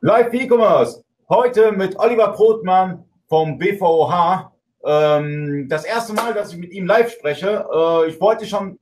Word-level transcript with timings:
Live 0.00 0.32
E-Commerce. 0.32 1.02
Heute 1.28 1.72
mit 1.72 1.98
Oliver 1.98 2.28
Brotmann 2.28 3.04
vom 3.26 3.58
BVOH. 3.58 4.52
Ähm, 4.84 5.66
das 5.68 5.84
erste 5.84 6.12
Mal, 6.12 6.34
dass 6.34 6.52
ich 6.52 6.58
mit 6.58 6.70
ihm 6.72 6.86
live 6.86 7.10
spreche. 7.10 7.66
Äh, 7.72 8.08
ich 8.08 8.20
wollte 8.20 8.46
schon, 8.46 8.78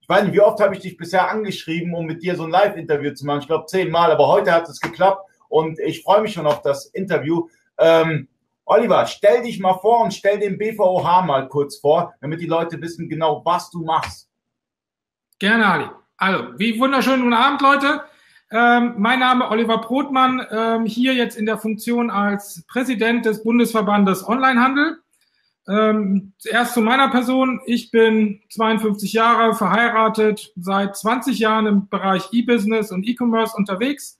ich 0.00 0.08
weiß 0.08 0.24
nicht, 0.24 0.34
wie 0.34 0.40
oft 0.40 0.60
habe 0.60 0.74
ich 0.74 0.80
dich 0.80 0.96
bisher 0.96 1.30
angeschrieben, 1.30 1.94
um 1.94 2.06
mit 2.06 2.24
dir 2.24 2.34
so 2.34 2.42
ein 2.42 2.50
Live-Interview 2.50 3.14
zu 3.14 3.24
machen. 3.24 3.42
Ich 3.42 3.46
glaube 3.46 3.66
zehnmal, 3.66 4.10
aber 4.10 4.26
heute 4.26 4.52
hat 4.52 4.68
es 4.68 4.80
geklappt 4.80 5.30
und 5.48 5.78
ich 5.78 6.02
freue 6.02 6.22
mich 6.22 6.32
schon 6.32 6.46
auf 6.46 6.60
das 6.62 6.86
Interview. 6.86 7.46
Ähm, 7.78 8.26
Oliver, 8.64 9.06
stell 9.06 9.42
dich 9.42 9.60
mal 9.60 9.78
vor 9.78 10.02
und 10.02 10.12
stell 10.12 10.40
den 10.40 10.58
BVOH 10.58 11.22
mal 11.22 11.48
kurz 11.48 11.78
vor, 11.78 12.14
damit 12.20 12.40
die 12.40 12.46
Leute 12.46 12.82
wissen 12.82 13.08
genau, 13.08 13.42
was 13.44 13.70
du 13.70 13.84
machst. 13.84 14.28
Gerne, 15.38 15.66
Ali. 15.66 15.86
Also, 16.16 16.58
wie 16.58 16.80
wunderschönen 16.80 17.22
guten 17.22 17.34
Abend, 17.34 17.62
Leute. 17.62 18.02
Ähm, 18.50 18.94
mein 18.96 19.18
Name 19.20 19.50
Oliver 19.50 19.78
Brotmann, 19.78 20.44
ähm, 20.50 20.86
hier 20.86 21.14
jetzt 21.14 21.36
in 21.36 21.44
der 21.44 21.58
Funktion 21.58 22.10
als 22.10 22.64
Präsident 22.66 23.26
des 23.26 23.42
Bundesverbandes 23.42 24.26
Onlinehandel. 24.26 24.98
Ähm, 25.68 26.32
zuerst 26.38 26.72
zu 26.72 26.80
meiner 26.80 27.10
Person. 27.10 27.60
Ich 27.66 27.90
bin 27.90 28.40
52 28.48 29.12
Jahre 29.12 29.54
verheiratet, 29.54 30.50
seit 30.56 30.96
20 30.96 31.38
Jahren 31.38 31.66
im 31.66 31.88
Bereich 31.88 32.28
E-Business 32.32 32.90
und 32.90 33.06
E-Commerce 33.06 33.54
unterwegs. 33.54 34.18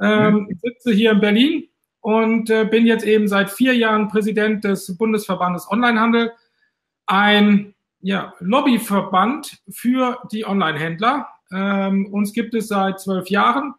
Ähm, 0.00 0.48
mhm. 0.48 0.58
Sitze 0.60 0.92
hier 0.92 1.12
in 1.12 1.20
Berlin 1.20 1.68
und 2.00 2.50
äh, 2.50 2.64
bin 2.64 2.84
jetzt 2.84 3.04
eben 3.06 3.28
seit 3.28 3.50
vier 3.50 3.76
Jahren 3.76 4.08
Präsident 4.08 4.64
des 4.64 4.96
Bundesverbandes 4.98 5.70
Onlinehandel. 5.70 6.32
Ein 7.06 7.74
ja, 8.00 8.34
Lobbyverband 8.40 9.62
für 9.70 10.18
die 10.32 10.44
Onlinehändler. 10.44 11.28
Ähm, 11.52 12.06
uns 12.12 12.32
gibt 12.32 12.54
es 12.54 12.68
seit 12.68 13.00
zwölf 13.00 13.28
Jahren 13.28 13.74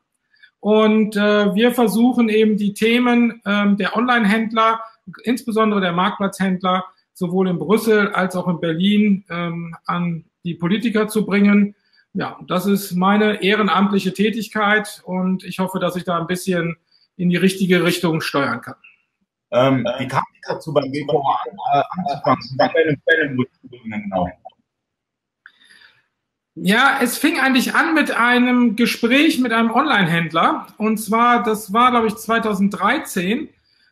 und 0.60 1.18
äh, 1.18 1.54
wir 1.54 1.74
versuchen 1.74 2.30
eben 2.30 2.56
die 2.56 2.74
Themen 2.74 3.42
ähm, 3.46 3.76
der 3.76 3.98
Onlinehändler, 3.98 4.80
insbesondere 5.24 5.82
der 5.82 5.92
Marktplatzhändler, 5.92 6.86
sowohl 7.14 7.50
in 7.50 7.60
Brüssel 7.60 8.10
als 8.14 8.36
auch 8.36 8.48
in 8.48 8.62
Berlin 8.62 9.26
ähm, 9.30 9.76
an 9.86 10.24
die 10.46 10.54
Politiker 10.54 11.08
zu 11.10 11.26
bringen. 11.26 11.76
Ja, 12.14 12.40
das 12.48 12.66
ist 12.66 12.94
meine 12.94 13.44
ehrenamtliche 13.44 14.14
Tätigkeit 14.14 15.02
und 15.06 15.44
ich 15.44 15.60
hoffe, 15.60 15.80
dass 15.80 15.96
ich 15.96 16.06
da 16.06 16.18
ein 16.18 16.28
bisschen 16.28 16.78
in 17.18 17.30
die 17.30 17.36
richtige 17.36 17.84
Richtung 17.84 18.22
steuern 18.22 18.62
kann. 18.62 18.76
Ähm, 19.52 19.86
wie 20.00 20.08
kam 20.08 20.24
es 20.34 20.48
dazu 20.48 20.74
beim 20.74 20.90
BVA 20.92 21.40
äh, 21.74 21.82
anzufangen? 21.90 22.42
Genau. 23.70 24.30
Ja, 26.56 27.00
es 27.02 27.18
fing 27.18 27.40
eigentlich 27.40 27.74
an 27.74 27.96
mit 27.96 28.12
einem 28.12 28.76
Gespräch 28.76 29.40
mit 29.40 29.52
einem 29.52 29.72
Online-Händler. 29.72 30.68
Und 30.78 30.98
zwar, 30.98 31.42
das 31.42 31.74
war, 31.74 31.90
glaube 31.90 32.08
ich, 32.08 32.16
2013. 32.16 33.50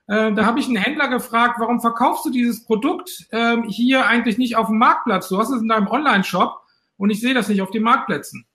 Äh, 0.08 0.34
da 0.34 0.46
habe 0.46 0.60
ich 0.60 0.68
einen 0.68 0.76
Händler 0.76 1.08
gefragt, 1.08 1.56
warum 1.60 1.82
verkaufst 1.82 2.26
du 2.26 2.30
dieses 2.30 2.64
Produkt 2.64 3.28
äh, 3.32 3.58
hier 3.68 4.06
eigentlich 4.06 4.38
nicht 4.38 4.58
auf 4.58 4.68
dem 4.68 4.78
Marktplatz? 4.78 5.30
Du 5.30 5.40
hast 5.40 5.50
es 5.50 5.62
in 5.62 5.70
deinem 5.70 5.88
Online-Shop 5.88 6.62
und 6.98 7.10
ich 7.10 7.20
sehe 7.20 7.34
das 7.34 7.48
nicht 7.48 7.64
auf 7.64 7.72
den 7.72 7.82
Marktplätzen. 7.82 8.46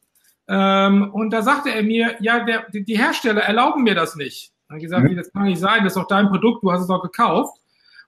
Ähm, 0.49 1.11
und 1.13 1.31
da 1.31 1.43
sagte 1.43 1.71
er 1.71 1.83
mir, 1.83 2.15
ja, 2.21 2.45
der, 2.45 2.67
die 2.71 2.97
Hersteller 2.97 3.43
erlauben 3.43 3.83
mir 3.83 3.97
das 3.97 4.15
nicht. 4.15 4.53
Dann 4.69 4.79
gesagt, 4.79 5.11
mhm. 5.11 5.17
das 5.17 5.33
kann 5.33 5.45
nicht 5.45 5.61
sein, 5.61 5.83
das 5.83 5.95
ist 5.95 6.01
doch 6.01 6.07
dein 6.07 6.29
Produkt, 6.29 6.63
du 6.63 6.71
hast 6.71 6.83
es 6.83 6.89
doch 6.89 7.03
gekauft. 7.03 7.59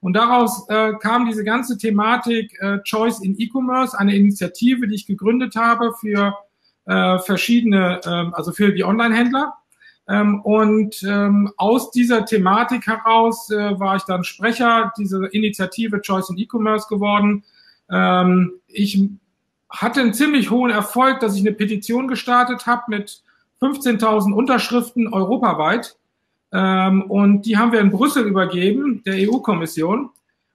Und 0.01 0.15
daraus 0.15 0.69
äh, 0.69 0.93
kam 1.01 1.27
diese 1.27 1.45
ganze 1.45 1.77
Thematik 1.77 2.57
äh, 2.61 2.79
Choice 2.83 3.21
in 3.21 3.39
E-Commerce, 3.39 3.99
eine 3.99 4.15
Initiative, 4.15 4.87
die 4.87 4.95
ich 4.95 5.07
gegründet 5.07 5.57
habe 5.57 5.93
für 6.01 6.35
äh, 6.87 7.19
verschiedene, 7.19 8.01
äh, 8.05 8.31
also 8.33 8.53
für 8.53 8.73
die 8.73 8.85
Online-Händler. 8.85 9.55
Ähm, 10.09 10.41
und 10.41 11.03
ähm, 11.03 11.53
aus 11.57 11.91
dieser 11.91 12.25
Thematik 12.25 12.87
heraus 12.87 13.51
äh, 13.51 13.79
war 13.79 13.97
ich 13.97 14.05
dann 14.05 14.25
Sprecher 14.25 14.93
dieser 14.97 15.33
Initiative 15.35 16.01
Choice 16.01 16.31
in 16.31 16.39
E-Commerce 16.39 16.87
geworden. 16.89 17.45
Ähm, 17.91 18.53
ich 18.69 19.03
hatte 19.69 20.01
einen 20.01 20.14
ziemlich 20.14 20.51
hohen 20.51 20.70
Erfolg, 20.70 21.20
dass 21.20 21.35
ich 21.35 21.41
eine 21.41 21.53
Petition 21.53 22.08
gestartet 22.08 22.67
habe 22.67 22.85
mit 22.89 23.23
15.000 23.61 24.33
Unterschriften 24.33 25.13
europaweit 25.13 25.98
ähm, 26.53 27.03
und 27.03 27.42
die 27.42 27.57
haben 27.57 27.73
wir 27.73 27.81
in 27.81 27.91
Brüssel 27.91 28.25
übergeben, 28.27 29.03
der 29.05 29.29
EU-Kommission. 29.29 30.11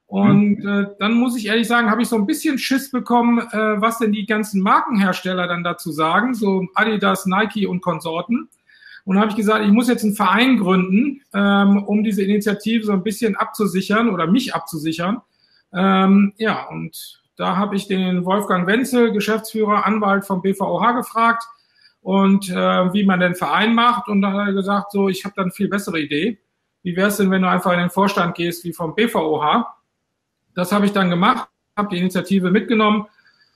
Und 0.08 0.60
mhm. 0.60 0.68
äh, 0.68 0.88
dann 1.00 1.14
muss 1.14 1.36
ich 1.38 1.48
ehrlich 1.48 1.68
sagen, 1.68 1.90
habe 1.90 2.02
ich 2.02 2.08
so 2.08 2.16
ein 2.18 2.26
bisschen 2.26 2.58
Schiss 2.58 2.92
bekommen, 2.92 3.40
äh, 3.40 3.82
was 3.82 3.98
denn 3.98 4.12
die 4.12 4.26
ganzen 4.26 4.62
Markenhersteller 4.62 5.48
dann 5.48 5.64
dazu 5.64 5.92
sagen, 5.92 6.34
so 6.34 6.68
Adidas, 6.76 7.26
Nike 7.26 7.66
und 7.66 7.82
Konsorten. 7.82 8.50
Und 9.06 9.20
habe 9.20 9.32
ich 9.32 9.36
gesagt, 9.36 9.66
ich 9.66 9.72
muss 9.72 9.90
jetzt 9.90 10.04
einen 10.04 10.16
Verein 10.16 10.58
gründen, 10.58 11.22
ähm, 11.34 11.84
um 11.84 12.04
diese 12.04 12.24
Initiative 12.24 12.86
so 12.86 12.94
ein 12.94 13.04
bisschen 13.04 13.36
abzusichern 13.36 14.10
oder 14.10 14.28
mich 14.28 14.56
abzusichern. 14.56 15.22
Ähm, 15.74 16.34
ja, 16.38 16.68
und 16.70 17.22
da 17.36 17.58
habe 17.58 17.76
ich 17.76 17.88
den 17.88 18.24
Wolfgang 18.24 18.68
Wenzel, 18.68 19.12
Geschäftsführer, 19.12 19.86
Anwalt 19.86 20.26
vom 20.26 20.42
BVOH 20.42 20.94
gefragt, 20.94 21.44
und 22.04 22.50
äh, 22.50 22.94
wie 22.94 23.06
man 23.06 23.22
den 23.22 23.34
Verein 23.34 23.74
macht. 23.74 24.08
Und 24.10 24.22
dann 24.22 24.34
hat 24.34 24.48
er 24.48 24.54
gesagt, 24.54 24.92
so, 24.92 25.10
ich 25.10 25.24
habe 25.26 25.34
dann 25.36 25.52
viel 25.52 25.70
bessere 25.70 26.00
Idee. 26.00 26.38
Wie 26.84 26.96
wäre 26.96 27.08
es 27.08 27.18
denn, 27.18 27.32
wenn 27.32 27.42
du 27.42 27.50
einfach 27.50 27.72
in 27.72 27.80
den 27.80 27.90
Vorstand 27.90 28.36
gehst 28.36 28.66
wie 28.66 28.74
vom 28.74 28.94
BVOH? 28.94 29.66
Das 30.54 30.72
habe 30.72 30.86
ich 30.86 30.92
dann 30.92 31.10
gemacht, 31.10 31.50
habe 31.78 31.90
die 31.90 31.98
Initiative 31.98 32.52
mitgenommen 32.52 33.08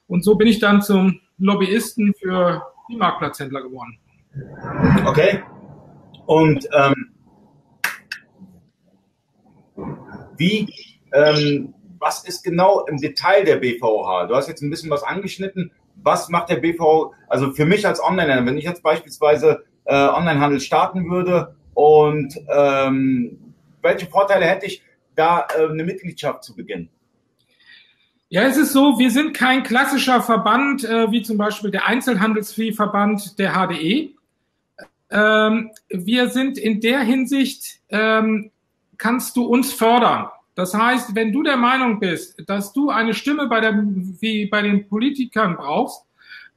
und 0.08 0.24
so 0.24 0.36
bin 0.36 0.48
ich 0.48 0.60
dann 0.60 0.82
zum 0.82 1.20
Lobbyisten 1.38 2.14
für 2.14 2.64
die 2.90 2.96
Marktplatzhändler 2.96 3.62
geworden. 3.62 4.00
Okay. 5.06 5.44
Und 6.26 6.68
ähm, 6.74 7.14
wie, 10.38 10.74
ähm, 11.14 11.74
was 12.00 12.24
ist 12.26 12.44
genau 12.44 12.86
im 12.86 12.98
Detail 12.98 13.44
der 13.44 13.58
BVOH? 13.58 14.28
Du 14.28 14.36
hast 14.36 14.48
jetzt 14.48 14.62
ein 14.62 14.70
bisschen 14.70 14.90
was 14.90 15.04
angeschnitten 15.04 15.72
was 16.04 16.30
macht 16.30 16.50
der 16.50 16.58
BV, 16.58 17.14
also 17.28 17.52
für 17.52 17.66
mich 17.66 17.86
als 17.86 18.02
Online-Händler, 18.02 18.46
wenn 18.46 18.58
ich 18.58 18.66
jetzt 18.66 18.84
beispielsweise 18.84 19.64
äh, 19.86 19.96
Onlinehandel 19.96 20.60
starten 20.60 21.10
würde 21.10 21.56
und 21.74 22.36
ähm, 22.50 23.54
welche 23.82 24.08
Vorteile 24.08 24.46
hätte 24.46 24.66
ich, 24.66 24.84
da 25.16 25.48
äh, 25.58 25.70
eine 25.70 25.84
Mitgliedschaft 25.84 26.44
zu 26.44 26.56
beginnen? 26.56 26.90
Ja, 28.30 28.44
es 28.44 28.58
ist 28.58 28.74
so, 28.74 29.00
wir 29.00 29.10
sind 29.10 29.34
kein 29.34 29.64
klassischer 29.64 30.22
Verband, 30.22 30.84
äh, 30.84 31.12
wie 31.12 31.22
zum 31.22 31.38
Beispiel 31.38 31.72
der 31.72 31.88
Einzelhandelsviehverband 31.88 33.40
der 33.40 33.54
HDE. 33.54 34.10
Ähm, 35.10 35.72
wir 35.90 36.30
sind 36.30 36.58
in 36.58 36.82
der 36.82 37.00
Hinsicht, 37.00 37.80
ähm, 37.90 38.52
kannst 38.98 39.38
du 39.38 39.46
uns 39.46 39.72
fördern. 39.72 40.28
Das 40.58 40.74
heißt, 40.74 41.14
wenn 41.14 41.32
du 41.32 41.44
der 41.44 41.56
Meinung 41.56 42.00
bist, 42.00 42.42
dass 42.48 42.74
du 42.74 42.90
eine 42.90 43.14
Stimme 43.14 43.46
bei 43.46 43.60
der, 43.60 43.76
wie 43.76 44.48
bei 44.48 44.64
den 44.64 44.90
Politikern 44.90 45.56
brauchst, 45.56 46.02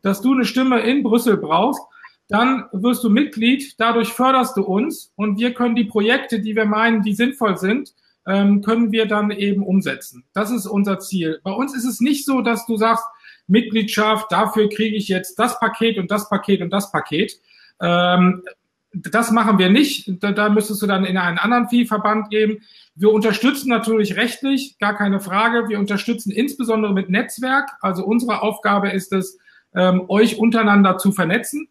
dass 0.01 0.23
du 0.23 0.33
eine 0.33 0.47
Stimme 0.47 0.81
in 0.81 1.03
Brüssel 1.03 1.37
brauchst, 1.37 1.83
dann 2.27 2.65
wirst 2.73 3.05
du 3.05 3.11
Mitglied, 3.11 3.75
dadurch 3.77 4.09
förderst 4.09 4.57
du 4.57 4.63
uns 4.63 5.13
und 5.17 5.39
wir 5.39 5.53
können 5.53 5.75
die 5.75 5.85
Projekte, 5.85 6.41
die 6.41 6.57
wir 6.57 6.65
meinen, 6.65 7.03
die 7.03 7.13
sinnvoll 7.13 7.59
sind, 7.59 7.93
ähm, 8.27 8.63
können 8.63 8.91
wir 8.91 9.05
dann 9.05 9.31
eben 9.33 9.63
umsetzen. 9.63 10.25
Das 10.33 10.51
ist 10.51 10.65
unser 10.67 10.99
Ziel. 10.99 11.39
Bei 11.45 11.53
uns 11.53 11.77
ist 11.77 11.85
es 11.85 12.01
nicht 12.01 12.25
so, 12.25 12.41
dass 12.41 12.65
du 12.65 12.79
sagst, 12.79 13.05
Mitgliedschaft, 13.49 14.33
dafür 14.33 14.71
kriege 14.71 14.97
ich 14.97 15.09
jetzt 15.09 15.39
das 15.39 15.61
Paket 15.61 15.99
und 15.99 16.11
das 16.11 16.27
Paket 16.31 16.63
und 16.63 16.71
das 16.71 16.91
Paket. 16.91 17.39
Ähm, 17.83 18.45
das 18.93 19.31
machen 19.31 19.59
wir 19.59 19.71
nicht. 19.71 20.23
Da, 20.23 20.33
da 20.33 20.49
müsstest 20.49 20.83
du 20.83 20.87
dann 20.87 21.05
in 21.05 21.17
einen 21.17 21.39
anderen 21.39 21.69
Viehverband 21.69 22.31
geben. 22.31 22.59
Wir 22.95 23.13
unterstützen 23.13 23.69
natürlich 23.69 24.17
rechtlich, 24.17 24.79
gar 24.79 24.95
keine 24.95 25.21
Frage. 25.21 25.69
Wir 25.69 25.79
unterstützen 25.79 26.33
insbesondere 26.33 26.93
mit 26.93 27.09
Netzwerk. 27.09 27.71
Also 27.81 28.05
unsere 28.05 28.43
Aufgabe 28.43 28.91
ist 28.91 29.13
es, 29.13 29.39
ähm, 29.75 30.05
euch 30.09 30.39
untereinander 30.39 30.99
zu 30.99 31.13
vernetzen. 31.13 31.69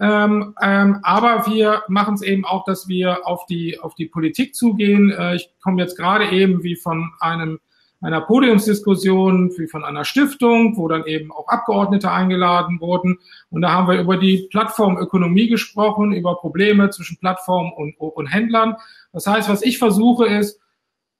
Ähm, 0.00 0.54
ähm, 0.60 0.98
aber 1.02 1.46
wir 1.46 1.82
machen 1.88 2.14
es 2.14 2.22
eben 2.22 2.44
auch, 2.44 2.64
dass 2.64 2.88
wir 2.88 3.26
auf 3.26 3.46
die, 3.46 3.78
auf 3.78 3.94
die 3.94 4.06
Politik 4.06 4.54
zugehen. 4.54 5.10
Äh, 5.10 5.36
ich 5.36 5.50
komme 5.62 5.82
jetzt 5.82 5.96
gerade 5.96 6.30
eben 6.30 6.62
wie 6.62 6.76
von 6.76 7.12
einem 7.20 7.60
einer 8.02 8.20
Podiumsdiskussion 8.20 9.52
wie 9.56 9.68
von 9.68 9.84
einer 9.84 10.04
Stiftung, 10.04 10.76
wo 10.76 10.88
dann 10.88 11.06
eben 11.06 11.32
auch 11.32 11.48
Abgeordnete 11.48 12.10
eingeladen 12.10 12.80
wurden. 12.80 13.18
Und 13.50 13.62
da 13.62 13.72
haben 13.72 13.88
wir 13.88 14.00
über 14.00 14.16
die 14.16 14.48
Plattformökonomie 14.50 15.48
gesprochen, 15.48 16.12
über 16.12 16.36
Probleme 16.36 16.90
zwischen 16.90 17.16
Plattformen 17.18 17.72
und, 17.72 17.94
und 17.94 18.26
Händlern. 18.26 18.76
Das 19.12 19.26
heißt, 19.26 19.48
was 19.48 19.62
ich 19.62 19.78
versuche 19.78 20.26
ist, 20.26 20.60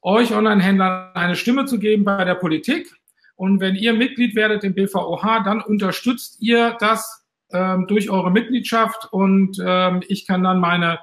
euch 0.03 0.35
Online-Händlern 0.35 1.13
eine 1.15 1.37
Stimme 1.37 1.65
zu 1.65 1.79
geben 1.79 2.05
bei 2.05 2.25
der 2.25 2.35
Politik. 2.35 2.93
Und 3.37 3.61
wenn 3.61 3.77
ihr 3.77 3.93
Mitglied 3.93 4.35
werdet 4.35 4.65
im 4.65 4.75
BVOH, 4.75 5.45
dann 5.45 5.63
unterstützt 5.63 6.39
ihr 6.41 6.77
das 6.81 7.25
ähm, 7.53 7.87
durch 7.87 8.11
eure 8.11 8.31
Mitgliedschaft 8.31 9.13
und 9.13 9.59
ähm, 9.65 10.03
ich 10.09 10.27
kann 10.27 10.43
dann 10.43 10.59
meine 10.59 10.99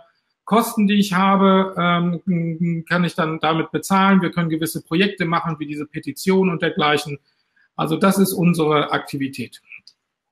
Kosten, 0.49 0.87
die 0.87 0.95
ich 0.95 1.13
habe, 1.13 1.75
ähm, 1.77 2.83
kann 2.89 3.03
ich 3.03 3.13
dann 3.13 3.39
damit 3.39 3.69
bezahlen. 3.71 4.23
Wir 4.23 4.31
können 4.31 4.49
gewisse 4.49 4.81
Projekte 4.81 5.25
machen, 5.25 5.57
wie 5.59 5.67
diese 5.67 5.85
Petition 5.85 6.49
und 6.49 6.63
dergleichen. 6.63 7.19
Also 7.75 7.97
das 7.97 8.17
ist 8.17 8.33
unsere 8.33 8.91
Aktivität. 8.91 9.61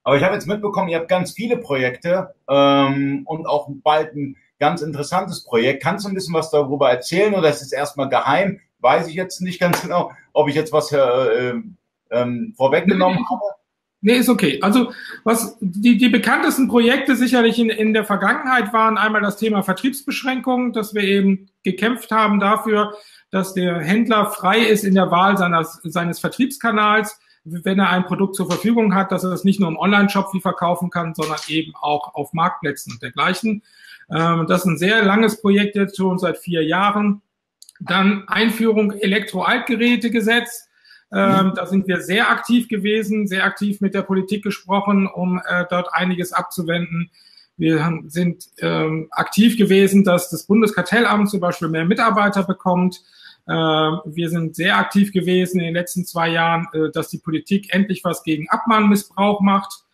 Aber 0.02 0.18
ich 0.18 0.24
habe 0.24 0.34
jetzt 0.34 0.48
mitbekommen, 0.48 0.90
ihr 0.90 0.98
habt 0.98 1.08
ganz 1.08 1.34
viele 1.34 1.58
Projekte 1.58 2.34
ähm, 2.50 3.22
und 3.28 3.46
auch 3.46 3.70
bald 3.84 4.16
ein 4.16 4.38
ganz 4.58 4.82
interessantes 4.82 5.44
Projekt. 5.44 5.84
Kannst 5.84 6.04
du 6.04 6.10
ein 6.10 6.16
bisschen 6.16 6.34
was 6.34 6.50
darüber 6.50 6.90
erzählen 6.90 7.36
oder 7.36 7.50
ist 7.50 7.62
es 7.62 7.72
erstmal 7.72 8.10
geheim? 8.10 8.60
Weiß 8.80 9.08
ich 9.08 9.14
jetzt 9.14 9.40
nicht 9.42 9.60
ganz 9.60 9.84
genau, 9.84 10.12
ob 10.34 10.50
ich 10.50 10.56
jetzt 10.56 10.74
was 10.74 10.92
äh, 10.92 10.98
äh, 10.98 11.62
ähm, 12.10 12.56
vorweggenommen 12.58 13.20
habe. 13.30 13.57
Nee, 14.02 14.18
ist 14.18 14.30
okay. 14.30 14.60
Also 14.62 14.94
was 15.24 15.58
die, 15.60 15.98
die 15.98 16.10
bekanntesten 16.10 16.68
Projekte 16.68 17.16
sicherlich 17.16 17.58
in, 17.58 17.70
in 17.70 17.94
der 17.94 18.06
Vergangenheit 18.06 18.72
waren 18.72 18.98
einmal 18.98 19.22
das 19.22 19.38
Thema 19.38 19.64
Vertriebsbeschränkung, 19.64 20.72
dass 20.72 20.94
wir 20.94 21.04
eben 21.04 21.50
gekämpft 21.64 22.12
haben 22.12 22.40
dafür, 22.40 22.94
dass 23.32 23.54
der 23.54 23.80
Händler 23.80 24.28
frei 24.28 24.60
ist 24.60 24.84
in 24.84 24.94
der 24.94 25.10
Wahl 25.10 25.38
seines, 25.38 25.80
seines 25.84 26.20
Vertriebskanals, 26.20 27.20
wenn 27.44 27.80
er 27.80 27.90
ein 27.90 28.06
Produkt 28.06 28.36
zur 28.36 28.50
Verfügung 28.50 28.94
hat, 28.94 29.12
dass 29.12 29.24
er 29.24 29.32
das 29.32 29.44
nicht 29.44 29.60
nur 29.60 29.70
im 29.70 29.78
Online-Shop 29.78 30.34
wie 30.34 30.42
verkaufen 30.42 30.90
kann, 30.90 31.16
sondern 31.16 31.40
eben 31.48 31.74
auch 31.76 32.14
auf 32.14 32.34
Marktplätzen 32.34 32.94
und 32.94 33.02
dergleichen. 33.02 33.64
Ähm, 34.12 34.46
das 34.48 34.62
ist 34.62 34.68
ein 34.68 34.78
sehr 34.78 35.04
langes 35.04 35.42
Projekt 35.42 35.76
jetzt 35.76 35.98
schon 35.98 36.20
seit 36.20 36.38
vier 36.38 36.64
Jahren. 36.64 37.22
Dann 37.80 38.28
Einführung 38.28 38.92
Elektro-Altgerätegesetz 38.92 40.67
ähm, 41.12 41.54
da 41.56 41.66
sind 41.66 41.88
wir 41.88 42.02
sehr 42.02 42.30
aktiv 42.30 42.68
gewesen, 42.68 43.28
sehr 43.28 43.46
aktiv 43.46 43.80
mit 43.80 43.94
der 43.94 44.02
Politik 44.02 44.44
gesprochen, 44.44 45.08
um 45.08 45.42
äh, 45.48 45.66
dort 45.70 45.94
einiges 45.94 46.34
abzuwenden. 46.34 47.10
Wir 47.56 47.84
haben, 47.84 48.10
sind 48.10 48.46
ähm, 48.60 49.08
aktiv 49.12 49.58
gewesen, 49.58 50.04
dass 50.04 50.30
das 50.30 50.46
Bundeskartellamt 50.46 51.30
zum 51.30 51.40
Beispiel 51.40 51.70
mehr 51.70 51.86
Mitarbeiter 51.86 52.44
bekommt. 52.44 53.02
Äh, 53.48 53.54
wir 53.54 54.30
sind 54.30 54.56
sehr 54.56 54.78
aktiv 54.78 55.14
gewesen 55.14 55.60
in 55.60 55.68
den 55.68 55.74
letzten 55.74 56.06
zwei 56.06 56.30
Jahren, 56.30 56.68
äh, 56.74 56.92
dass 56.92 57.10
die 57.10 57.20
Politik 57.20 57.74
endlich 57.74 58.04
was 58.04 58.24
gegen 58.24 58.50
Abmahnmissbrauch 58.50 59.40
macht. 59.40 59.86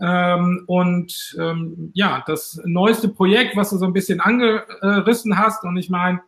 Ähm, 0.00 0.62
und 0.66 1.36
ähm, 1.38 1.90
ja, 1.94 2.22
das 2.26 2.60
neueste 2.64 3.08
Projekt, 3.08 3.56
was 3.56 3.70
du 3.70 3.76
so 3.76 3.84
ein 3.84 3.92
bisschen 3.92 4.20
angerissen 4.20 5.36
hast, 5.36 5.64
und 5.64 5.76
ich 5.76 5.90
meine, 5.90 6.20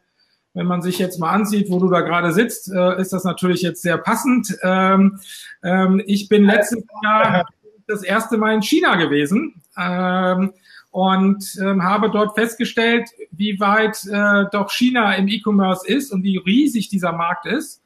wenn 0.54 0.66
man 0.66 0.82
sich 0.82 0.98
jetzt 0.98 1.18
mal 1.18 1.30
ansieht, 1.30 1.70
wo 1.70 1.78
du 1.78 1.88
da 1.88 2.00
gerade 2.00 2.32
sitzt, 2.32 2.70
äh, 2.70 3.00
ist 3.00 3.12
das 3.12 3.24
natürlich 3.24 3.62
jetzt 3.62 3.82
sehr 3.82 3.98
passend. 3.98 4.56
Ähm, 4.62 5.18
ähm, 5.62 6.02
ich 6.06 6.28
bin 6.28 6.44
letztes 6.44 6.84
Jahr 7.02 7.46
das 7.86 8.02
erste 8.02 8.36
Mal 8.36 8.54
in 8.54 8.62
China 8.62 8.96
gewesen 8.96 9.62
ähm, 9.78 10.52
und 10.90 11.58
ähm, 11.60 11.82
habe 11.82 12.10
dort 12.10 12.34
festgestellt, 12.34 13.08
wie 13.30 13.58
weit 13.60 14.04
äh, 14.06 14.44
doch 14.52 14.70
China 14.70 15.14
im 15.14 15.28
E-Commerce 15.28 15.86
ist 15.86 16.12
und 16.12 16.22
wie 16.22 16.36
riesig 16.36 16.88
dieser 16.88 17.12
Markt 17.12 17.46
ist. 17.46 17.82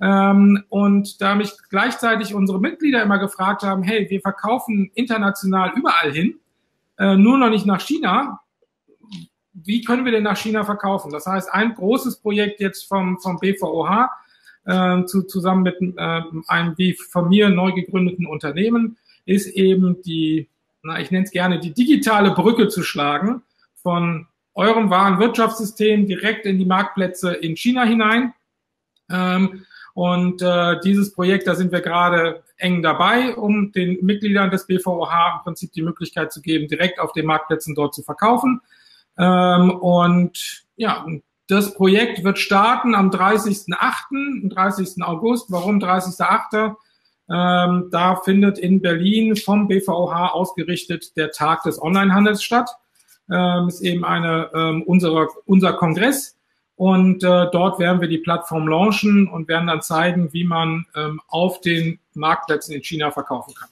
Ähm, 0.00 0.64
und 0.68 1.20
da 1.20 1.34
mich 1.34 1.52
gleichzeitig 1.68 2.34
unsere 2.34 2.60
Mitglieder 2.60 3.02
immer 3.02 3.18
gefragt 3.18 3.62
haben, 3.62 3.82
hey, 3.82 4.08
wir 4.08 4.20
verkaufen 4.20 4.90
international 4.94 5.72
überall 5.76 6.12
hin, 6.12 6.38
äh, 6.98 7.16
nur 7.16 7.38
noch 7.38 7.50
nicht 7.50 7.66
nach 7.66 7.80
China, 7.80 8.40
wie 9.64 9.82
können 9.82 10.04
wir 10.04 10.12
denn 10.12 10.22
nach 10.22 10.36
China 10.36 10.64
verkaufen? 10.64 11.10
Das 11.10 11.26
heißt, 11.26 11.52
ein 11.52 11.74
großes 11.74 12.18
Projekt 12.18 12.60
jetzt 12.60 12.88
vom, 12.88 13.18
vom 13.18 13.38
BVOH 13.38 14.10
äh, 14.66 15.04
zu, 15.04 15.22
zusammen 15.22 15.62
mit 15.62 15.80
äh, 15.80 16.22
einem 16.48 16.74
wie 16.76 16.94
von 16.94 17.28
mir 17.28 17.48
neu 17.48 17.72
gegründeten 17.72 18.26
Unternehmen 18.26 18.96
ist 19.24 19.48
eben 19.48 20.02
die, 20.02 20.48
na, 20.82 21.00
ich 21.00 21.10
nenne 21.10 21.24
es 21.24 21.30
gerne, 21.30 21.58
die 21.58 21.72
digitale 21.72 22.32
Brücke 22.32 22.68
zu 22.68 22.82
schlagen 22.82 23.42
von 23.74 24.26
eurem 24.54 24.90
wahren 24.90 25.18
Wirtschaftssystem 25.18 26.06
direkt 26.06 26.46
in 26.46 26.58
die 26.58 26.64
Marktplätze 26.64 27.32
in 27.32 27.56
China 27.56 27.84
hinein. 27.84 28.34
Ähm, 29.10 29.64
und 29.94 30.42
äh, 30.42 30.80
dieses 30.84 31.12
Projekt, 31.12 31.46
da 31.46 31.54
sind 31.54 31.72
wir 31.72 31.80
gerade 31.80 32.42
eng 32.56 32.82
dabei, 32.82 33.34
um 33.34 33.72
den 33.72 34.04
Mitgliedern 34.04 34.50
des 34.50 34.66
BVOH 34.66 35.36
im 35.36 35.44
Prinzip 35.44 35.72
die 35.72 35.82
Möglichkeit 35.82 36.32
zu 36.32 36.40
geben, 36.42 36.68
direkt 36.68 37.00
auf 37.00 37.12
den 37.12 37.26
Marktplätzen 37.26 37.74
dort 37.74 37.94
zu 37.94 38.02
verkaufen. 38.02 38.60
Ähm, 39.18 39.70
und 39.70 40.64
ja, 40.76 41.06
das 41.50 41.74
Projekt 41.74 42.22
wird 42.22 42.38
starten 42.38 42.94
am 42.94 43.10
30.08., 43.10 43.74
am 44.42 44.48
30. 44.50 45.02
August. 45.02 45.50
Warum 45.50 45.78
30.08.? 45.78 46.76
Ähm, 47.28 47.88
da 47.90 48.16
findet 48.16 48.58
in 48.58 48.80
Berlin 48.80 49.36
vom 49.36 49.68
BVOH 49.68 50.32
ausgerichtet 50.32 51.16
der 51.16 51.30
Tag 51.32 51.62
des 51.64 51.80
Onlinehandels 51.80 52.42
statt. 52.42 52.70
Ähm, 53.30 53.68
ist 53.68 53.80
eben 53.80 54.04
eine 54.04 54.50
ähm, 54.54 54.82
unserer, 54.82 55.28
unser 55.44 55.72
Kongress. 55.74 56.36
Und 56.76 57.22
äh, 57.22 57.46
dort 57.52 57.78
werden 57.78 58.00
wir 58.00 58.08
die 58.08 58.18
Plattform 58.18 58.66
launchen 58.66 59.28
und 59.28 59.48
werden 59.48 59.66
dann 59.66 59.82
zeigen, 59.82 60.32
wie 60.32 60.44
man 60.44 60.86
ähm, 60.96 61.20
auf 61.28 61.60
den 61.60 61.98
Marktplätzen 62.14 62.74
in 62.74 62.82
China 62.82 63.10
verkaufen 63.10 63.54
kann. 63.54 63.68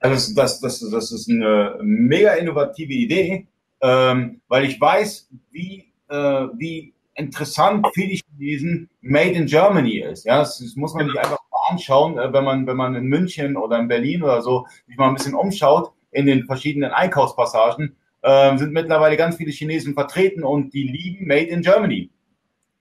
Also 0.00 0.34
das, 0.34 0.60
das, 0.60 0.80
das 0.80 1.12
ist 1.12 1.28
eine 1.28 1.78
mega 1.82 2.32
innovative 2.34 2.92
Idee 2.92 3.46
ähm, 3.84 4.40
weil 4.48 4.64
ich 4.64 4.80
weiß, 4.80 5.28
wie, 5.50 5.92
äh, 6.08 6.14
wie 6.14 6.94
interessant 7.14 7.86
für 7.92 8.00
die 8.00 8.22
Chinesen 8.24 8.88
Made 9.02 9.32
in 9.32 9.46
Germany 9.46 9.98
ist. 9.98 10.24
Ja, 10.24 10.38
das, 10.38 10.58
das 10.58 10.74
muss 10.74 10.94
man 10.94 11.06
sich 11.06 11.18
einfach 11.18 11.38
mal 11.52 11.70
anschauen, 11.70 12.18
äh, 12.18 12.32
wenn 12.32 12.44
man, 12.44 12.66
wenn 12.66 12.78
man 12.78 12.94
in 12.94 13.04
München 13.04 13.58
oder 13.58 13.78
in 13.78 13.88
Berlin 13.88 14.22
oder 14.22 14.40
so 14.40 14.66
sich 14.86 14.96
mal 14.96 15.08
ein 15.08 15.14
bisschen 15.14 15.34
umschaut 15.34 15.92
in 16.12 16.24
den 16.24 16.46
verschiedenen 16.46 16.92
Einkaufspassagen, 16.92 17.94
äh, 18.22 18.56
sind 18.56 18.72
mittlerweile 18.72 19.18
ganz 19.18 19.36
viele 19.36 19.50
Chinesen 19.50 19.92
vertreten 19.92 20.44
und 20.44 20.72
die 20.72 20.84
lieben 20.84 21.26
Made 21.26 21.48
in 21.48 21.60
Germany. 21.60 22.10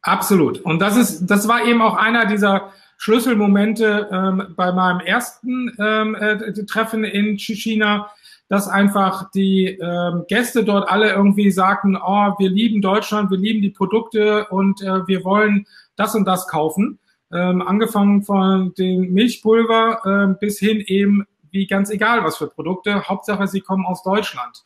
Absolut. 0.03 0.61
Und 0.61 0.79
das 0.79 0.95
ist, 0.95 1.27
das 1.27 1.49
war 1.49 1.65
eben 1.65 1.81
auch 1.81 1.95
einer 1.95 2.25
dieser 2.27 2.71
Schlüsselmomente 2.97 4.07
ähm, 4.09 4.53
bei 4.55 4.71
meinem 4.71 5.01
ersten 5.01 5.75
ähm, 5.77 6.15
äh, 6.15 6.53
Treffen 6.65 7.03
in 7.03 7.37
China 7.37 8.09
dass 8.49 8.67
einfach 8.67 9.31
die 9.31 9.65
ähm, 9.65 10.25
Gäste 10.27 10.63
dort 10.63 10.89
alle 10.89 11.11
irgendwie 11.11 11.51
sagten, 11.51 11.95
oh, 11.95 12.33
wir 12.37 12.49
lieben 12.49 12.81
Deutschland, 12.81 13.31
wir 13.31 13.37
lieben 13.37 13.61
die 13.61 13.69
Produkte 13.69 14.47
und 14.49 14.81
äh, 14.81 15.07
wir 15.07 15.23
wollen 15.23 15.65
das 15.95 16.15
und 16.15 16.25
das 16.25 16.47
kaufen. 16.47 16.99
Ähm, 17.31 17.61
angefangen 17.61 18.23
von 18.23 18.73
dem 18.75 19.11
Milchpulver 19.13 20.33
äh, 20.33 20.39
bis 20.39 20.59
hin 20.59 20.83
eben, 20.85 21.25
wie 21.49 21.65
ganz 21.67 21.89
egal 21.89 22.23
was 22.23 22.37
für 22.37 22.47
Produkte, 22.47 23.07
Hauptsache 23.07 23.47
sie 23.47 23.61
kommen 23.61 23.85
aus 23.85 24.03
Deutschland. 24.03 24.63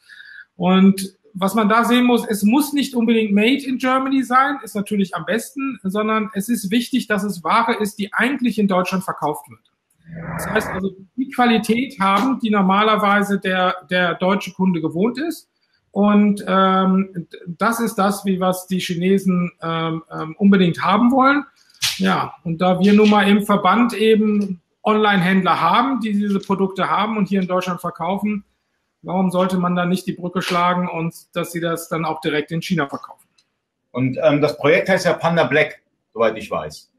Und 0.55 1.17
was 1.33 1.53
man 1.53 1.69
da 1.69 1.85
sehen 1.85 2.05
muss, 2.05 2.25
es 2.27 2.43
muss 2.43 2.73
nicht 2.73 2.95
unbedingt 2.95 3.31
made 3.31 3.63
in 3.63 3.77
Germany 3.77 4.23
sein, 4.23 4.57
ist 4.63 4.75
natürlich 4.75 5.15
am 5.15 5.25
besten, 5.25 5.79
sondern 5.83 6.31
es 6.33 6.49
ist 6.49 6.71
wichtig, 6.71 7.07
dass 7.07 7.23
es 7.23 7.43
Ware 7.43 7.75
ist, 7.75 7.99
die 7.99 8.11
eigentlich 8.13 8.57
in 8.57 8.67
Deutschland 8.67 9.03
verkauft 9.03 9.49
wird. 9.49 9.61
Das 10.37 10.47
heißt 10.47 10.69
also, 10.69 10.91
die 11.15 11.29
Qualität 11.29 11.99
haben, 11.99 12.39
die 12.39 12.49
normalerweise 12.49 13.39
der, 13.39 13.75
der 13.89 14.15
deutsche 14.15 14.53
Kunde 14.53 14.81
gewohnt 14.81 15.17
ist. 15.19 15.49
Und 15.91 16.43
ähm, 16.47 17.27
das 17.47 17.79
ist 17.79 17.95
das, 17.95 18.23
wie 18.25 18.39
was 18.39 18.67
die 18.67 18.79
Chinesen 18.79 19.51
ähm, 19.61 20.03
ähm, 20.11 20.35
unbedingt 20.37 20.83
haben 20.83 21.11
wollen. 21.11 21.43
Ja, 21.97 22.35
und 22.43 22.61
da 22.61 22.79
wir 22.79 22.93
nun 22.93 23.09
mal 23.09 23.27
im 23.27 23.43
Verband 23.43 23.93
eben 23.93 24.61
Online-Händler 24.83 25.59
haben, 25.59 25.99
die 25.99 26.13
diese 26.13 26.39
Produkte 26.39 26.89
haben 26.89 27.17
und 27.17 27.27
hier 27.27 27.41
in 27.41 27.47
Deutschland 27.47 27.81
verkaufen, 27.81 28.45
warum 29.01 29.31
sollte 29.31 29.57
man 29.57 29.75
dann 29.75 29.89
nicht 29.89 30.05
die 30.05 30.13
Brücke 30.13 30.41
schlagen 30.41 30.87
und 30.87 31.15
dass 31.35 31.51
sie 31.51 31.59
das 31.59 31.89
dann 31.89 32.05
auch 32.05 32.21
direkt 32.21 32.51
in 32.51 32.61
China 32.61 32.87
verkaufen? 32.87 33.27
Und 33.91 34.17
ähm, 34.21 34.41
das 34.41 34.57
Projekt 34.57 34.89
heißt 34.89 35.05
ja 35.05 35.13
Panda 35.13 35.45
Black, 35.45 35.81
soweit 36.13 36.37
ich 36.37 36.51
weiß. 36.51 36.91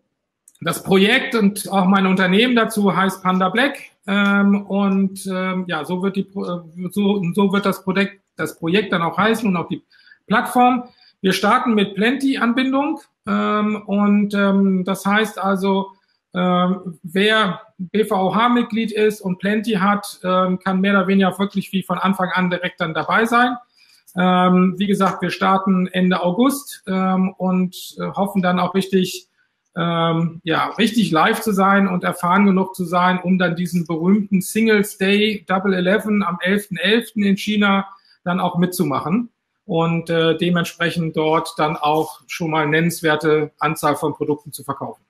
Das 0.61 0.83
Projekt 0.83 1.35
und 1.35 1.71
auch 1.71 1.87
mein 1.87 2.07
Unternehmen 2.07 2.57
dazu 2.57 2.95
heißt 2.97 3.23
Panda 3.23 3.49
Black. 3.49 3.79
Ähm, 4.07 4.67
und 4.67 5.27
ähm, 5.27 5.65
ja, 5.69 5.85
so 5.85 6.03
wird, 6.03 6.17
die, 6.17 6.23
äh, 6.23 6.89
so, 6.91 7.23
so 7.33 7.53
wird 7.53 7.67
das 7.67 7.85
Projekt, 7.85 8.23
das 8.37 8.59
Projekt 8.59 8.93
dann 8.93 9.03
auch 9.03 9.17
heißen 9.17 9.49
und 9.49 9.57
auch 9.57 9.69
die 9.69 9.85
Plattform. 10.27 10.85
Wir 11.21 11.33
starten 11.33 11.75
mit 11.75 11.95
Plenty-Anbindung. 11.95 13.01
Ähm, 13.27 13.83
und 13.87 14.35
ähm, 14.35 14.85
das 14.85 15.05
heißt 15.07 15.39
also, 15.39 15.93
ähm, 16.35 16.99
wer 17.03 17.61
BVOH-Mitglied 17.79 18.93
ist 18.93 19.21
und 19.21 19.39
Plenty 19.39 19.75
hat, 19.75 20.19
ähm, 20.25 20.59
kann 20.59 20.81
mehr 20.81 20.93
oder 20.93 21.07
weniger 21.07 21.39
wirklich 21.39 21.73
wie 21.73 21.83
von 21.83 21.99
Anfang 21.99 22.31
an 22.33 22.51
direkt 22.51 22.81
dann 22.81 22.95
dabei 22.95 23.25
sein. 23.25 23.57
Ähm, 24.17 24.75
wie 24.79 24.87
gesagt, 24.87 25.23
wir 25.23 25.31
starten 25.31 25.87
Ende 25.87 26.23
August 26.23 26.83
ähm, 26.87 27.35
und 27.37 27.97
äh, 27.99 28.09
hoffen 28.09 28.43
dann 28.43 28.59
auch 28.59 28.75
richtig 28.75 29.28
ähm, 29.79 30.41
ja, 30.43 30.71
richtig 30.71 31.13
live 31.13 31.41
zu 31.41 31.53
sein 31.53 31.87
und 31.87 32.03
erfahren 32.03 32.47
genug 32.47 32.75
zu 32.75 32.85
sein, 32.85 33.21
um 33.23 33.39
dann 33.39 33.55
diesen 33.55 33.87
berühmten 33.87 34.41
Singles 34.41 34.99
Day 34.99 35.45
Double 35.47 35.73
Eleven 35.73 36.25
am 36.25 36.37
11.11. 36.37 37.15
.11. 37.15 37.23
in 37.25 37.37
China 37.37 37.87
dann 38.25 38.41
auch 38.41 38.59
mitzumachen 38.59 39.31
und 39.67 40.11
äh, 40.11 40.37
dementsprechend 40.37 41.17
dort 41.17 41.55
dann 41.59 41.77
auch 41.77 42.23
schon 42.27 42.51
mal 42.51 42.67
nennenswerte 42.67 43.53
Anzahl 43.61 43.95
von 43.95 44.15
Produkten 44.15 44.53
zu 44.53 44.65
verkaufen. 44.65 45.03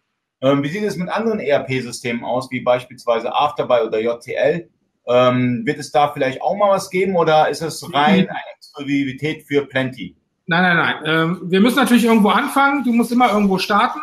Ähm, 0.42 0.62
wie 0.62 0.68
sieht 0.68 0.84
es 0.84 0.96
mit 0.96 1.08
anderen 1.08 1.40
ERP-Systemen 1.40 2.22
aus, 2.22 2.50
wie 2.50 2.60
beispielsweise 2.60 3.34
Afterbuy 3.34 3.86
oder 3.86 4.00
JTL? 4.00 4.68
Ähm, 5.06 5.62
wird 5.64 5.78
es 5.78 5.90
da 5.90 6.08
vielleicht 6.08 6.42
auch 6.42 6.54
mal 6.54 6.70
was 6.70 6.90
geben 6.90 7.16
oder 7.16 7.48
ist 7.48 7.62
es 7.62 7.82
rein 7.94 8.28
eine 8.28 8.54
Exklusivität 8.56 9.44
für 9.46 9.64
Plenty? 9.64 10.14
Nein, 10.46 10.62
nein, 10.62 10.76
nein. 10.76 10.96
Ähm, 11.04 11.40
wir 11.44 11.60
müssen 11.60 11.76
natürlich 11.76 12.04
irgendwo 12.04 12.28
anfangen. 12.28 12.84
Du 12.84 12.92
musst 12.92 13.12
immer 13.12 13.30
irgendwo 13.32 13.58
starten. 13.58 14.00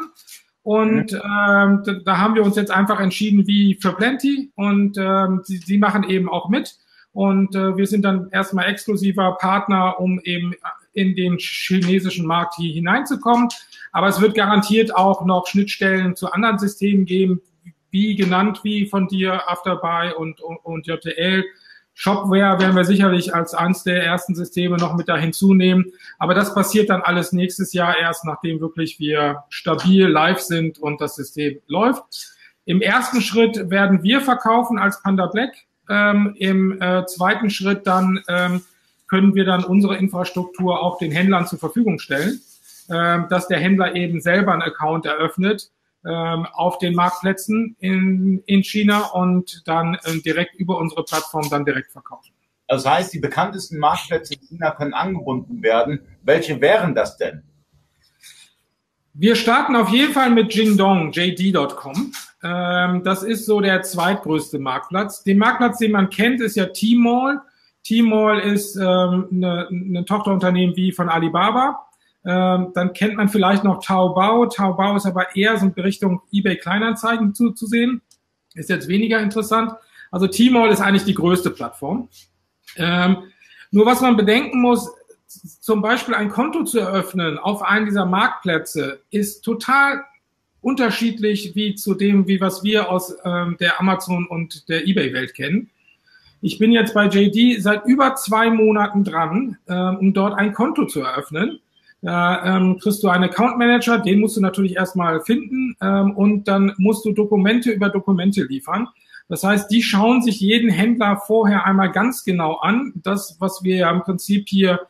Und 0.66 1.12
mhm. 1.12 1.22
ähm, 1.24 1.84
da, 1.86 1.94
da, 2.04 2.18
haben 2.18 2.34
wir 2.34 2.44
uns 2.44 2.56
jetzt 2.56 2.72
einfach 2.72 3.00
entschieden, 3.00 3.46
wie 3.46 3.78
für 3.80 3.94
Plenty. 3.94 4.52
Und 4.56 4.98
ähm, 4.98 5.42
sie, 5.44 5.58
sie 5.58 5.78
machen 5.78 6.04
eben 6.10 6.28
auch 6.28 6.50
mit. 6.50 6.76
Und 7.14 7.56
äh, 7.56 7.78
wir 7.78 7.86
sind 7.86 8.04
dann 8.04 8.30
erstmal 8.32 8.66
exklusiver 8.66 9.38
Partner, 9.40 10.00
um 10.00 10.20
eben 10.24 10.56
in 10.94 11.16
den 11.16 11.38
chinesischen 11.38 12.26
Markt 12.26 12.56
hier 12.56 12.74
hineinzukommen. 12.74 13.48
Aber 13.92 14.08
es 14.08 14.20
wird 14.20 14.34
garantiert 14.34 14.96
auch 14.96 15.24
noch 15.24 15.46
Schnittstellen 15.46 16.16
zu 16.16 16.32
anderen 16.32 16.58
Systemen 16.58 17.06
geben, 17.06 17.42
wie 17.92 18.16
genannt, 18.16 18.62
wie 18.64 18.88
von 18.88 19.08
dir 19.08 19.48
Afterbuy 19.48 20.14
und, 20.18 20.42
und, 20.42 20.58
und 20.64 20.88
JTL. 20.88 21.44
Shopware 21.98 22.60
werden 22.60 22.76
wir 22.76 22.84
sicherlich 22.84 23.34
als 23.34 23.54
eines 23.54 23.84
der 23.84 24.04
ersten 24.04 24.36
Systeme 24.36 24.76
noch 24.76 24.96
mit 24.96 25.08
da 25.08 25.16
hinzunehmen. 25.16 25.94
Aber 26.20 26.34
das 26.34 26.54
passiert 26.54 26.90
dann 26.90 27.02
alles 27.02 27.32
nächstes 27.32 27.72
Jahr 27.72 27.98
erst, 27.98 28.26
nachdem 28.26 28.60
wirklich 28.60 29.00
wir 29.00 29.46
stabil 29.50 30.06
live 30.06 30.42
sind 30.42 30.78
und 30.78 31.00
das 31.00 31.16
System 31.16 31.60
läuft. 31.68 32.04
Im 32.66 32.82
ersten 32.82 33.22
Schritt 33.22 33.70
werden 33.70 34.04
wir 34.04 34.20
verkaufen 34.20 34.78
als 34.78 35.02
Panda 35.02 35.28
Black. 35.28 35.54
Ähm, 35.90 36.36
Im 36.38 36.82
äh, 36.82 37.06
zweiten 37.06 37.50
Schritt 37.50 37.88
dann 37.88 38.22
ähm, 38.28 38.62
können 39.08 39.34
wir 39.34 39.46
dann 39.46 39.64
unsere 39.64 39.96
Infrastruktur 39.96 40.82
auch 40.82 40.98
den 40.98 41.12
Händlern 41.12 41.48
zur 41.48 41.60
Verfügung 41.60 42.00
stellen, 42.00 42.42
ähm, 42.90 43.28
dass 43.30 43.48
der 43.48 43.60
Händler 43.60 43.96
eben 43.96 44.20
selber 44.20 44.52
einen 44.52 44.64
Account 44.64 45.06
eröffnet 45.06 45.70
ähm, 46.06 46.46
auf 46.54 46.78
den 46.78 46.96
Marktplätzen 46.96 47.76
in, 47.80 48.44
in 48.46 48.64
China 48.64 49.08
und 49.08 49.64
dann 49.66 49.96
äh, 50.04 50.20
direkt 50.24 50.56
über 50.56 50.78
unsere 50.78 51.04
Plattform 51.04 51.50
dann 51.50 51.66
direkt 51.66 51.92
verkaufen. 51.92 52.32
Das 52.68 52.86
heißt, 52.86 53.14
die 53.14 53.20
bekanntesten 53.20 53.78
Marktplätze 53.78 54.36
in 54.36 54.42
China 54.48 54.72
können 54.72 54.94
angebunden 54.94 55.62
werden. 55.62 56.00
Welche 56.24 56.60
wären 56.62 56.96
das 56.96 57.18
denn? 57.18 57.44
Wir 59.14 59.36
starten 59.36 59.76
auf 59.76 59.90
jeden 59.90 60.14
Fall 60.14 60.30
mit 60.30 60.54
Jingdong, 60.54 61.12
JD.com. 61.12 62.12
Ähm, 62.44 63.04
das 63.04 63.24
ist 63.24 63.46
so 63.46 63.62
der 63.62 63.82
zweitgrößte 63.82 64.60
Marktplatz. 64.60 65.24
Den 65.24 65.38
Marktplatz, 65.38 65.78
den 65.78 65.92
man 65.92 66.10
kennt, 66.10 66.42
ist 66.42 66.56
ja 66.56 66.66
Tmall. 66.66 67.42
Tmall 67.84 68.40
ist 68.40 68.76
ähm, 68.76 69.28
eine, 69.32 69.68
eine 69.70 70.06
Tochterunternehmen 70.06 70.76
wie 70.76 70.92
von 70.92 71.08
Alibaba. 71.08 71.88
Ähm, 72.26 72.72
dann 72.74 72.94
kennt 72.94 73.16
man 73.16 73.30
vielleicht 73.30 73.64
noch 73.64 73.84
Taobao. 73.84 74.48
Taobao 74.48 74.96
ist 74.96 75.06
aber 75.06 75.36
eher 75.36 75.58
so 75.58 75.68
in 75.68 75.74
Richtung 75.74 76.22
eBay 76.32 76.58
Kleinanzeigen 76.58 77.36
zu, 77.36 77.52
zu 77.52 77.68
sehen. 77.68 78.02
Ist 78.56 78.70
jetzt 78.70 78.88
weniger 78.88 79.20
interessant. 79.20 79.74
Also 80.12 80.28
Tmall 80.28 80.70
ist 80.70 80.82
eigentlich 80.82 81.04
die 81.04 81.14
größte 81.14 81.52
Plattform. 81.52 82.10
Ähm, 82.78 83.18
nur 83.72 83.86
was 83.86 84.02
man 84.02 84.18
bedenken 84.18 84.62
muss, 84.62 84.90
zum 85.60 85.82
Beispiel 85.82 86.16
ein 86.16 86.30
Konto 86.30 86.64
zu 86.64 86.80
eröffnen 86.80 87.38
auf 87.38 87.62
einen 87.62 87.86
dieser 87.86 88.06
Marktplätze 88.06 89.02
ist 89.12 89.42
total 89.42 90.04
unterschiedlich 90.62 91.54
wie 91.56 91.76
zu 91.76 91.94
dem, 91.94 92.28
wie 92.28 92.42
was 92.42 92.64
wir 92.64 92.90
aus 92.90 93.16
ähm, 93.24 93.58
der 93.60 93.80
Amazon 93.80 94.26
und 94.26 94.68
der 94.70 94.88
eBay-Welt 94.88 95.36
kennen. 95.36 95.70
Ich 96.42 96.58
bin 96.58 96.72
jetzt 96.72 96.94
bei 96.94 97.08
JD 97.08 97.62
seit 97.62 97.86
über 97.86 98.16
zwei 98.16 98.50
Monaten 98.50 99.04
dran, 99.04 99.58
ähm, 99.68 99.98
um 99.98 100.14
dort 100.14 100.38
ein 100.38 100.54
Konto 100.54 100.86
zu 100.86 101.02
eröffnen. 101.02 101.60
Da 102.06 102.58
ähm, 102.58 102.78
kriegst 102.78 103.02
du 103.02 103.10
einen 103.10 103.24
Account 103.24 103.58
Manager, 103.58 103.98
den 103.98 104.20
musst 104.20 104.38
du 104.38 104.42
natürlich 104.42 104.76
erstmal 104.76 105.22
finden 105.22 105.76
ähm, 105.82 106.12
und 106.12 106.48
dann 106.48 106.72
musst 106.78 107.04
du 107.04 107.14
Dokumente 107.14 107.72
über 107.72 107.90
Dokumente 107.90 108.44
liefern. 108.44 108.88
Das 109.28 109.44
heißt, 109.44 109.72
die 109.72 109.82
schauen 109.82 110.22
sich 110.22 110.40
jeden 110.40 110.70
Händler 110.70 111.18
vorher 111.18 111.66
einmal 111.66 111.92
ganz 111.92 112.24
genau 112.24 112.58
an. 112.58 112.94
Das, 112.98 113.38
was 113.40 113.64
wir 113.64 113.78
ja 113.78 113.90
im 113.90 114.04
Prinzip 114.04 114.48
hier 114.48 114.82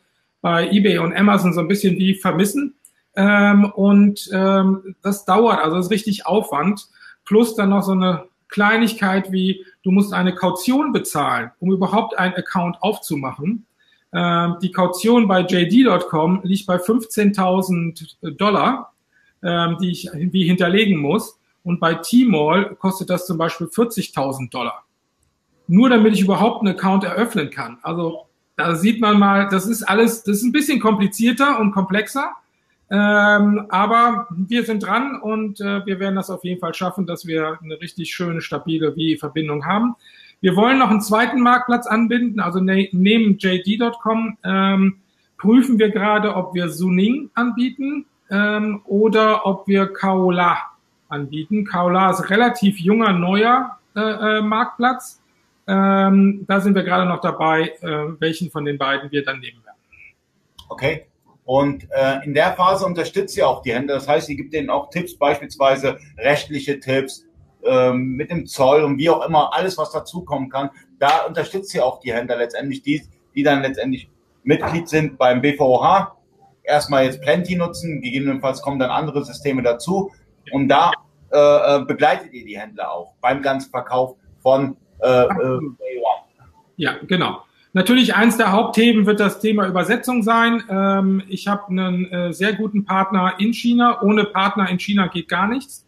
bei 0.42 0.68
eBay 0.70 0.98
und 0.98 1.16
Amazon 1.16 1.54
so 1.54 1.60
ein 1.60 1.68
bisschen 1.68 1.96
wie 1.96 2.16
vermissen. 2.16 2.74
Ähm, 3.14 3.64
und 3.64 4.28
ähm, 4.34 4.94
das 5.02 5.24
dauert, 5.24 5.60
also 5.60 5.76
das 5.76 5.86
ist 5.86 5.92
richtig 5.92 6.26
Aufwand. 6.26 6.86
Plus 7.24 7.54
dann 7.54 7.70
noch 7.70 7.82
so 7.82 7.92
eine 7.92 8.24
Kleinigkeit 8.48 9.32
wie, 9.32 9.64
du 9.84 9.90
musst 9.90 10.12
eine 10.12 10.34
Kaution 10.34 10.92
bezahlen, 10.92 11.50
um 11.60 11.72
überhaupt 11.72 12.18
einen 12.18 12.34
Account 12.34 12.76
aufzumachen. 12.82 13.64
Ähm, 14.16 14.56
die 14.62 14.72
Kaution 14.72 15.28
bei 15.28 15.40
JD.com 15.42 16.40
liegt 16.42 16.66
bei 16.66 16.76
15.000 16.76 18.36
Dollar, 18.38 18.94
ähm, 19.42 19.76
die 19.78 19.90
ich 19.90 20.10
wie 20.14 20.44
hinterlegen 20.44 20.96
muss. 20.96 21.38
Und 21.62 21.80
bei 21.80 21.94
Tmall 21.94 22.76
kostet 22.76 23.10
das 23.10 23.26
zum 23.26 23.36
Beispiel 23.36 23.66
40.000 23.66 24.50
Dollar. 24.50 24.84
Nur 25.66 25.90
damit 25.90 26.14
ich 26.14 26.22
überhaupt 26.22 26.62
einen 26.62 26.74
Account 26.74 27.04
eröffnen 27.04 27.50
kann. 27.50 27.78
Also 27.82 28.26
da 28.56 28.74
sieht 28.74 29.02
man 29.02 29.18
mal, 29.18 29.48
das 29.50 29.66
ist 29.66 29.82
alles, 29.82 30.22
das 30.22 30.38
ist 30.38 30.44
ein 30.44 30.52
bisschen 30.52 30.80
komplizierter 30.80 31.60
und 31.60 31.72
komplexer. 31.72 32.30
Ähm, 32.88 33.66
aber 33.68 34.28
wir 34.30 34.64
sind 34.64 34.82
dran 34.82 35.20
und 35.20 35.60
äh, 35.60 35.84
wir 35.84 35.98
werden 35.98 36.14
das 36.14 36.30
auf 36.30 36.42
jeden 36.44 36.60
Fall 36.60 36.72
schaffen, 36.72 37.04
dass 37.04 37.26
wir 37.26 37.58
eine 37.62 37.78
richtig 37.80 38.14
schöne, 38.14 38.40
stabile 38.40 38.96
WI-Verbindung 38.96 39.66
haben. 39.66 39.96
Wir 40.40 40.54
wollen 40.54 40.78
noch 40.78 40.90
einen 40.90 41.00
zweiten 41.00 41.40
Marktplatz 41.40 41.86
anbinden, 41.86 42.40
also 42.40 42.60
ne 42.60 42.88
neben 42.92 43.38
JD.com 43.38 44.38
ähm, 44.44 44.98
prüfen 45.38 45.78
wir 45.78 45.90
gerade, 45.90 46.34
ob 46.34 46.54
wir 46.54 46.68
Suning 46.68 47.30
anbieten 47.34 48.06
ähm, 48.30 48.82
oder 48.84 49.46
ob 49.46 49.66
wir 49.66 49.86
Kaola 49.92 50.58
anbieten. 51.08 51.64
Kaola 51.64 52.10
ist 52.10 52.30
relativ 52.30 52.78
junger, 52.78 53.12
neuer 53.12 53.78
äh, 53.94 54.00
äh, 54.00 54.40
Marktplatz. 54.42 55.22
Ähm, 55.66 56.44
da 56.46 56.60
sind 56.60 56.74
wir 56.74 56.84
gerade 56.84 57.08
noch 57.08 57.20
dabei, 57.20 57.72
äh, 57.80 58.20
welchen 58.20 58.50
von 58.50 58.64
den 58.64 58.78
beiden 58.78 59.10
wir 59.10 59.24
dann 59.24 59.40
nehmen 59.40 59.64
werden. 59.64 59.76
Okay. 60.68 61.06
Und 61.44 61.88
äh, 61.92 62.24
in 62.24 62.34
der 62.34 62.54
Phase 62.54 62.84
unterstützt 62.84 63.36
ihr 63.36 63.46
auch 63.48 63.62
die 63.62 63.72
Händler. 63.72 63.94
Das 63.94 64.08
heißt, 64.08 64.28
ihr 64.28 64.36
gibt 64.36 64.52
denen 64.52 64.68
auch 64.68 64.90
Tipps, 64.90 65.16
beispielsweise 65.16 65.98
rechtliche 66.18 66.80
Tipps, 66.80 67.24
ähm, 67.68 68.12
mit 68.12 68.30
dem 68.30 68.46
Zoll 68.46 68.82
und 68.82 68.98
wie 68.98 69.10
auch 69.10 69.26
immer, 69.26 69.52
alles, 69.54 69.78
was 69.78 69.90
dazukommen 69.90 70.48
kann. 70.48 70.70
Da 70.98 71.24
unterstützt 71.26 71.74
ihr 71.74 71.84
auch 71.84 72.00
die 72.00 72.12
Händler 72.12 72.36
letztendlich, 72.36 72.82
die, 72.82 73.02
die 73.34 73.42
dann 73.42 73.62
letztendlich 73.62 74.08
Mitglied 74.42 74.88
sind 74.88 75.18
beim 75.18 75.40
BVH. 75.40 76.16
Erstmal 76.62 77.04
jetzt 77.04 77.20
Plenty 77.20 77.56
nutzen, 77.56 78.00
gegebenenfalls 78.00 78.62
kommen 78.62 78.78
dann 78.78 78.90
andere 78.90 79.24
Systeme 79.24 79.62
dazu. 79.62 80.10
Und 80.52 80.68
da 80.68 80.92
äh, 81.32 81.36
äh 81.38 81.84
begleitet 81.84 82.32
ihr 82.32 82.44
die 82.44 82.58
Händler 82.58 82.92
auch 82.92 83.14
beim 83.20 83.42
ganzen 83.42 83.70
Verkauf 83.70 84.16
von 84.40 84.76
äh, 85.00 85.24
äh, 85.24 85.60
Ja, 86.76 86.96
genau. 87.06 87.42
Natürlich 87.72 88.14
eins 88.14 88.38
der 88.38 88.52
Hauptthemen 88.52 89.04
wird 89.04 89.20
das 89.20 89.38
Thema 89.40 89.66
Übersetzung 89.66 90.22
sein. 90.22 90.62
Ähm, 90.70 91.22
ich 91.28 91.46
habe 91.46 91.68
einen 91.68 92.10
äh, 92.10 92.32
sehr 92.32 92.54
guten 92.54 92.84
Partner 92.84 93.34
in 93.38 93.52
China. 93.52 94.02
Ohne 94.02 94.24
Partner 94.24 94.70
in 94.70 94.78
China 94.78 95.08
geht 95.08 95.28
gar 95.28 95.46
nichts 95.46 95.85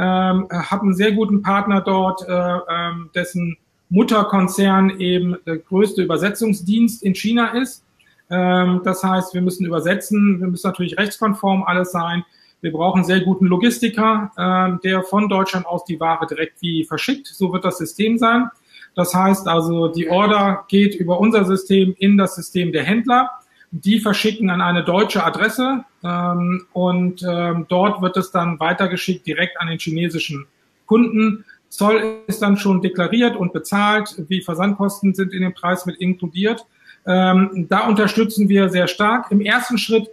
ähm, 0.00 0.48
habe 0.50 0.82
einen 0.82 0.94
sehr 0.94 1.12
guten 1.12 1.42
Partner 1.42 1.82
dort, 1.82 2.26
äh, 2.26 2.32
ähm, 2.32 3.10
dessen 3.14 3.58
Mutterkonzern 3.90 4.98
eben 4.98 5.36
der 5.44 5.58
größte 5.58 6.02
Übersetzungsdienst 6.02 7.02
in 7.02 7.14
China 7.14 7.48
ist. 7.48 7.84
Ähm, 8.30 8.80
das 8.82 9.04
heißt, 9.04 9.34
wir 9.34 9.42
müssen 9.42 9.66
übersetzen, 9.66 10.40
wir 10.40 10.48
müssen 10.48 10.66
natürlich 10.66 10.96
rechtskonform 10.96 11.64
alles 11.64 11.92
sein. 11.92 12.24
Wir 12.62 12.72
brauchen 12.72 13.04
sehr 13.04 13.20
guten 13.20 13.44
Logistiker, 13.44 14.32
ähm, 14.38 14.80
der 14.82 15.02
von 15.02 15.28
Deutschland 15.28 15.66
aus 15.66 15.84
die 15.84 16.00
Ware 16.00 16.26
direkt 16.26 16.62
wie 16.62 16.84
verschickt. 16.84 17.26
So 17.26 17.52
wird 17.52 17.66
das 17.66 17.76
System 17.76 18.16
sein. 18.16 18.48
Das 18.94 19.14
heißt 19.14 19.46
also, 19.48 19.88
die 19.88 20.08
Order 20.08 20.64
geht 20.68 20.94
über 20.94 21.20
unser 21.20 21.44
System 21.44 21.94
in 21.98 22.16
das 22.16 22.36
System 22.36 22.72
der 22.72 22.84
Händler. 22.84 23.30
Die 23.72 24.00
verschicken 24.00 24.50
an 24.50 24.60
eine 24.60 24.82
deutsche 24.82 25.24
Adresse 25.24 25.84
ähm, 26.02 26.66
und 26.72 27.22
ähm, 27.22 27.66
dort 27.68 28.02
wird 28.02 28.16
es 28.16 28.32
dann 28.32 28.58
weitergeschickt 28.58 29.26
direkt 29.26 29.60
an 29.60 29.68
den 29.68 29.78
chinesischen 29.78 30.46
Kunden. 30.86 31.44
Zoll 31.68 32.22
ist 32.26 32.42
dann 32.42 32.56
schon 32.56 32.82
deklariert 32.82 33.36
und 33.36 33.52
bezahlt. 33.52 34.16
Wie 34.28 34.42
Versandkosten 34.42 35.14
sind 35.14 35.32
in 35.32 35.42
den 35.42 35.54
Preis 35.54 35.86
mit 35.86 35.96
inkludiert. 36.00 36.66
Ähm, 37.06 37.66
da 37.68 37.86
unterstützen 37.86 38.48
wir 38.48 38.68
sehr 38.70 38.88
stark. 38.88 39.30
Im 39.30 39.40
ersten 39.40 39.78
Schritt 39.78 40.10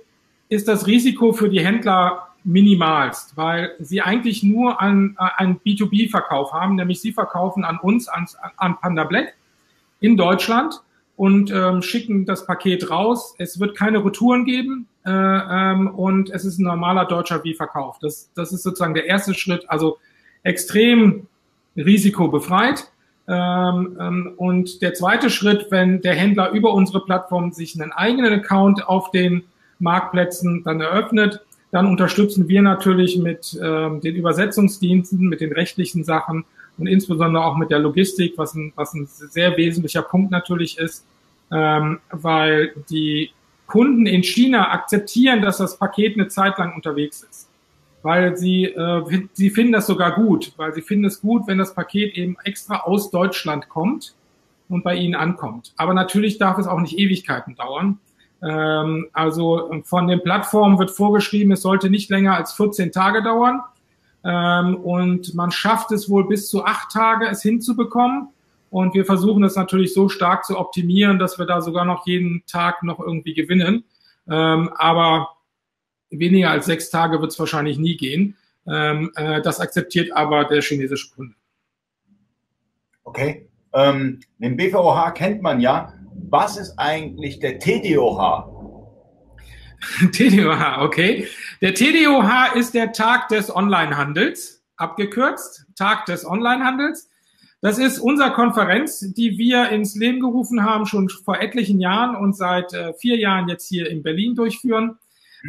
ist 0.50 0.68
das 0.68 0.86
Risiko 0.86 1.34
für 1.34 1.50
die 1.50 1.66
Händler 1.66 2.28
minimalst, 2.44 3.36
weil 3.36 3.76
sie 3.80 4.02
eigentlich 4.02 4.44
nur 4.44 4.80
an, 4.80 5.16
einen 5.18 5.60
B2B-Verkauf 5.60 6.54
haben, 6.54 6.76
nämlich 6.76 7.02
sie 7.02 7.12
verkaufen 7.12 7.66
an 7.66 7.78
uns, 7.80 8.08
an, 8.08 8.26
an 8.56 8.78
Panda 8.80 9.04
Black 9.04 9.34
in 10.00 10.16
Deutschland 10.16 10.82
und 11.18 11.52
ähm, 11.52 11.82
schicken 11.82 12.26
das 12.26 12.46
Paket 12.46 12.90
raus. 12.90 13.36
Es 13.40 13.60
wird 13.60 13.76
keine 13.76 14.06
Retouren 14.06 14.46
geben 14.46 14.88
äh, 15.04 15.10
ähm, 15.12 15.94
und 15.94 16.30
es 16.30 16.46
ist 16.46 16.60
ein 16.60 16.64
normaler 16.64 17.06
deutscher 17.06 17.44
Wie-Verkauf. 17.44 17.98
Das, 18.00 18.32
das 18.36 18.54
ist 18.54 18.64
sozusagen 18.64 18.94
der 18.94 19.08
erste 19.08 19.34
Schritt, 19.34 19.66
also 19.68 19.98
extrem 20.44 21.28
risikobefreit. 21.76 22.92
Ähm, 23.28 23.98
ähm, 24.00 24.34
und 24.38 24.82
der 24.84 24.94
zweite 24.94 25.32
Schritt, 25.32 25.68
wenn 25.72 26.02
der 26.02 26.14
Händler 26.14 26.52
über 26.52 26.72
unsere 26.74 27.04
Plattform 27.04 27.52
sich 27.52 27.80
einen 27.82 27.92
eigenen 27.92 28.34
Account 28.34 28.88
auf 28.88 29.10
den 29.10 29.44
Marktplätzen 29.80 30.64
dann 30.64 30.80
eröffnet, 30.82 31.42
dann 31.72 31.88
unterstützen 31.88 32.48
wir 32.48 32.62
natürlich 32.62 33.18
mit 33.18 33.60
ähm, 33.62 34.02
den 34.02 34.16
Übersetzungsdiensten, 34.16 35.28
mit 35.28 35.42
den 35.42 35.52
rechtlichen 35.52 36.04
Sachen 36.04 36.46
und 36.78 36.88
insbesondere 36.88 37.44
auch 37.44 37.58
mit 37.58 37.72
der 37.72 37.80
Logistik, 37.80 38.38
was 38.38 38.54
ein, 38.54 38.74
was 38.76 38.94
ein 38.94 39.08
sehr 39.08 39.58
wesentlicher 39.58 40.02
Punkt 40.02 40.32
natürlich 40.32 40.78
ist, 40.78 41.06
ähm, 41.52 42.00
weil 42.12 42.74
die 42.90 43.32
Kunden 43.66 44.06
in 44.06 44.24
China 44.24 44.72
akzeptieren, 44.72 45.42
dass 45.42 45.58
das 45.58 45.78
Paket 45.78 46.16
eine 46.16 46.28
Zeit 46.28 46.58
lang 46.58 46.74
unterwegs 46.74 47.24
ist. 47.30 47.50
Weil 48.02 48.38
sie, 48.38 48.66
äh, 48.66 49.28
sie 49.34 49.50
finden 49.50 49.74
das 49.74 49.88
sogar 49.88 50.14
gut, 50.14 50.54
weil 50.56 50.74
sie 50.74 50.82
finden 50.82 51.06
es 51.06 51.22
gut, 51.22 51.48
wenn 51.48 51.58
das 51.58 51.74
Paket 51.74 52.16
eben 52.16 52.38
extra 52.44 52.82
aus 52.82 53.12
Deutschland 53.12 53.68
kommt 53.70 54.14
und 54.70 54.84
bei 54.84 54.96
ihnen 54.96 55.16
ankommt. 55.16 55.74
Aber 55.78 55.94
natürlich 55.94 56.38
darf 56.38 56.58
es 56.58 56.68
auch 56.68 56.80
nicht 56.80 56.98
Ewigkeiten 56.98 57.56
dauern. 57.56 58.00
Ähm, 58.42 59.08
also 59.14 59.82
von 59.84 60.08
den 60.08 60.22
Plattformen 60.22 60.80
wird 60.80 60.92
vorgeschrieben, 60.92 61.52
es 61.52 61.62
sollte 61.62 61.90
nicht 61.90 62.10
länger 62.10 62.36
als 62.36 62.54
14 62.54 62.92
Tage 62.92 63.24
dauern. 63.24 63.62
Ähm, 64.24 64.76
und 64.76 65.34
man 65.36 65.52
schafft 65.52 65.92
es 65.92 66.10
wohl 66.10 66.28
bis 66.28 66.50
zu 66.50 66.66
acht 66.66 66.92
Tage, 66.92 67.28
es 67.28 67.42
hinzubekommen. 67.42 68.30
Und 68.70 68.94
wir 68.94 69.06
versuchen 69.06 69.44
es 69.44 69.56
natürlich 69.56 69.94
so 69.94 70.10
stark 70.10 70.44
zu 70.44 70.58
optimieren, 70.58 71.20
dass 71.20 71.40
wir 71.40 71.46
da 71.46 71.62
sogar 71.62 71.86
noch 71.86 72.06
jeden 72.06 72.44
Tag 72.48 72.84
noch 72.84 73.00
irgendwie 73.00 73.34
gewinnen. 73.34 73.86
Ähm, 74.30 74.70
aber 74.76 75.30
weniger 76.10 76.52
als 76.52 76.66
sechs 76.66 76.90
Tage 76.90 77.22
wird 77.22 77.32
es 77.32 77.40
wahrscheinlich 77.40 77.78
nie 77.78 77.96
gehen. 77.96 78.36
Ähm, 78.68 79.12
äh, 79.16 79.42
das 79.42 79.60
akzeptiert 79.60 80.12
aber 80.12 80.44
der 80.46 80.62
chinesische 80.62 81.14
Kunde. 81.16 81.36
Okay. 83.04 83.48
Den 83.74 84.58
BVOH 84.58 85.12
kennt 85.12 85.44
man 85.44 85.60
ja. 85.60 85.94
Was 86.30 86.58
ist 86.58 86.74
eigentlich 86.78 87.40
der 87.40 87.60
TDOH? 87.60 88.57
TDOH, 90.12 90.82
okay. 90.82 91.28
Der 91.62 91.74
TDOH 91.74 92.56
ist 92.56 92.74
der 92.74 92.92
Tag 92.92 93.30
des 93.30 93.54
Onlinehandels, 93.56 94.64
abgekürzt, 94.76 95.66
Tag 95.76 96.06
des 96.06 96.26
Onlinehandels. 96.26 97.10
Das 97.62 97.80
ist 97.80 98.00
unsere 98.00 98.34
Konferenz, 98.34 99.00
die 99.00 99.38
wir 99.38 99.70
ins 99.70 99.96
Leben 99.96 100.20
gerufen 100.20 100.64
haben, 100.64 100.86
schon 100.86 101.10
vor 101.10 101.40
etlichen 101.40 101.80
Jahren 101.80 102.16
und 102.16 102.36
seit 102.36 102.74
äh, 102.74 102.94
vier 102.94 103.18
Jahren 103.18 103.50
jetzt 103.50 103.68
hier 103.68 103.90
in 103.90 104.04
Berlin 104.04 104.36
durchführen. 104.36 104.98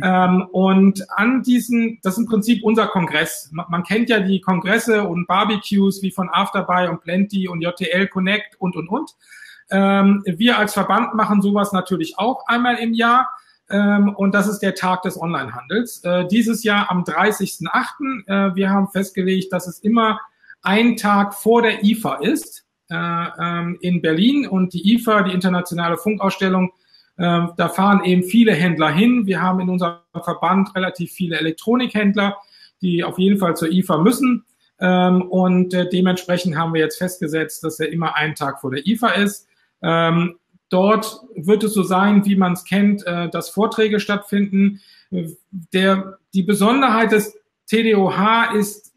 Ähm, 0.02 0.46
und 0.52 1.04
an 1.16 1.42
diesen, 1.42 1.98
das 2.02 2.14
ist 2.14 2.20
im 2.20 2.26
Prinzip 2.26 2.62
unser 2.62 2.86
Kongress. 2.86 3.50
Man, 3.52 3.66
man, 3.68 3.82
kennt 3.82 4.08
ja 4.08 4.20
die 4.20 4.40
Kongresse 4.40 5.06
und 5.06 5.26
Barbecues 5.26 6.02
wie 6.02 6.10
von 6.10 6.28
Afterbuy 6.30 6.88
und 6.88 7.00
Plenty 7.00 7.48
und 7.48 7.62
JTL 7.62 8.06
Connect 8.08 8.56
und, 8.58 8.76
und, 8.76 8.88
und. 8.88 9.10
Ähm, 9.70 10.22
wir 10.24 10.58
als 10.58 10.72
Verband 10.72 11.14
machen 11.14 11.42
sowas 11.42 11.72
natürlich 11.72 12.18
auch 12.18 12.46
einmal 12.46 12.76
im 12.76 12.94
Jahr. 12.94 13.28
Ähm, 13.70 14.14
und 14.14 14.34
das 14.34 14.48
ist 14.48 14.60
der 14.60 14.74
Tag 14.74 15.02
des 15.02 15.20
Onlinehandels. 15.20 16.02
Äh, 16.04 16.26
dieses 16.28 16.64
Jahr 16.64 16.90
am 16.90 17.04
30.08. 17.04 18.26
Äh, 18.26 18.54
wir 18.56 18.70
haben 18.70 18.88
festgelegt, 18.88 19.52
dass 19.52 19.66
es 19.66 19.80
immer 19.80 20.20
ein 20.62 20.96
Tag 20.96 21.34
vor 21.34 21.62
der 21.62 21.84
IFA 21.84 22.16
ist 22.16 22.64
äh, 22.90 22.94
ähm, 22.94 23.78
in 23.80 24.00
Berlin. 24.00 24.46
Und 24.48 24.72
die 24.72 24.94
IFA, 24.94 25.22
die 25.22 25.32
internationale 25.32 25.98
Funkausstellung, 25.98 26.72
äh, 27.16 27.46
da 27.56 27.68
fahren 27.68 28.04
eben 28.04 28.22
viele 28.22 28.52
Händler 28.52 28.90
hin. 28.90 29.26
Wir 29.26 29.42
haben 29.42 29.60
in 29.60 29.68
unserem 29.68 29.98
Verband 30.22 30.74
relativ 30.74 31.12
viele 31.12 31.38
Elektronikhändler, 31.38 32.36
die 32.80 33.04
auf 33.04 33.18
jeden 33.18 33.38
Fall 33.38 33.56
zur 33.56 33.70
IFA 33.70 33.98
müssen. 33.98 34.44
Ähm, 34.80 35.22
und 35.22 35.74
äh, 35.74 35.88
dementsprechend 35.88 36.56
haben 36.56 36.72
wir 36.72 36.80
jetzt 36.80 36.98
festgesetzt, 36.98 37.64
dass 37.64 37.80
er 37.80 37.92
immer 37.92 38.14
einen 38.14 38.34
Tag 38.34 38.60
vor 38.60 38.70
der 38.70 38.86
IFA 38.86 39.08
ist. 39.10 39.48
Ähm, 39.82 40.36
Dort 40.70 41.20
wird 41.34 41.64
es 41.64 41.72
so 41.72 41.82
sein, 41.82 42.24
wie 42.24 42.36
man 42.36 42.52
es 42.52 42.64
kennt, 42.64 43.06
äh, 43.06 43.28
dass 43.28 43.48
Vorträge 43.48 44.00
stattfinden. 44.00 44.80
Der, 45.72 46.18
die 46.34 46.42
Besonderheit 46.42 47.12
des 47.12 47.38
TDOH 47.66 48.54
ist 48.54 48.92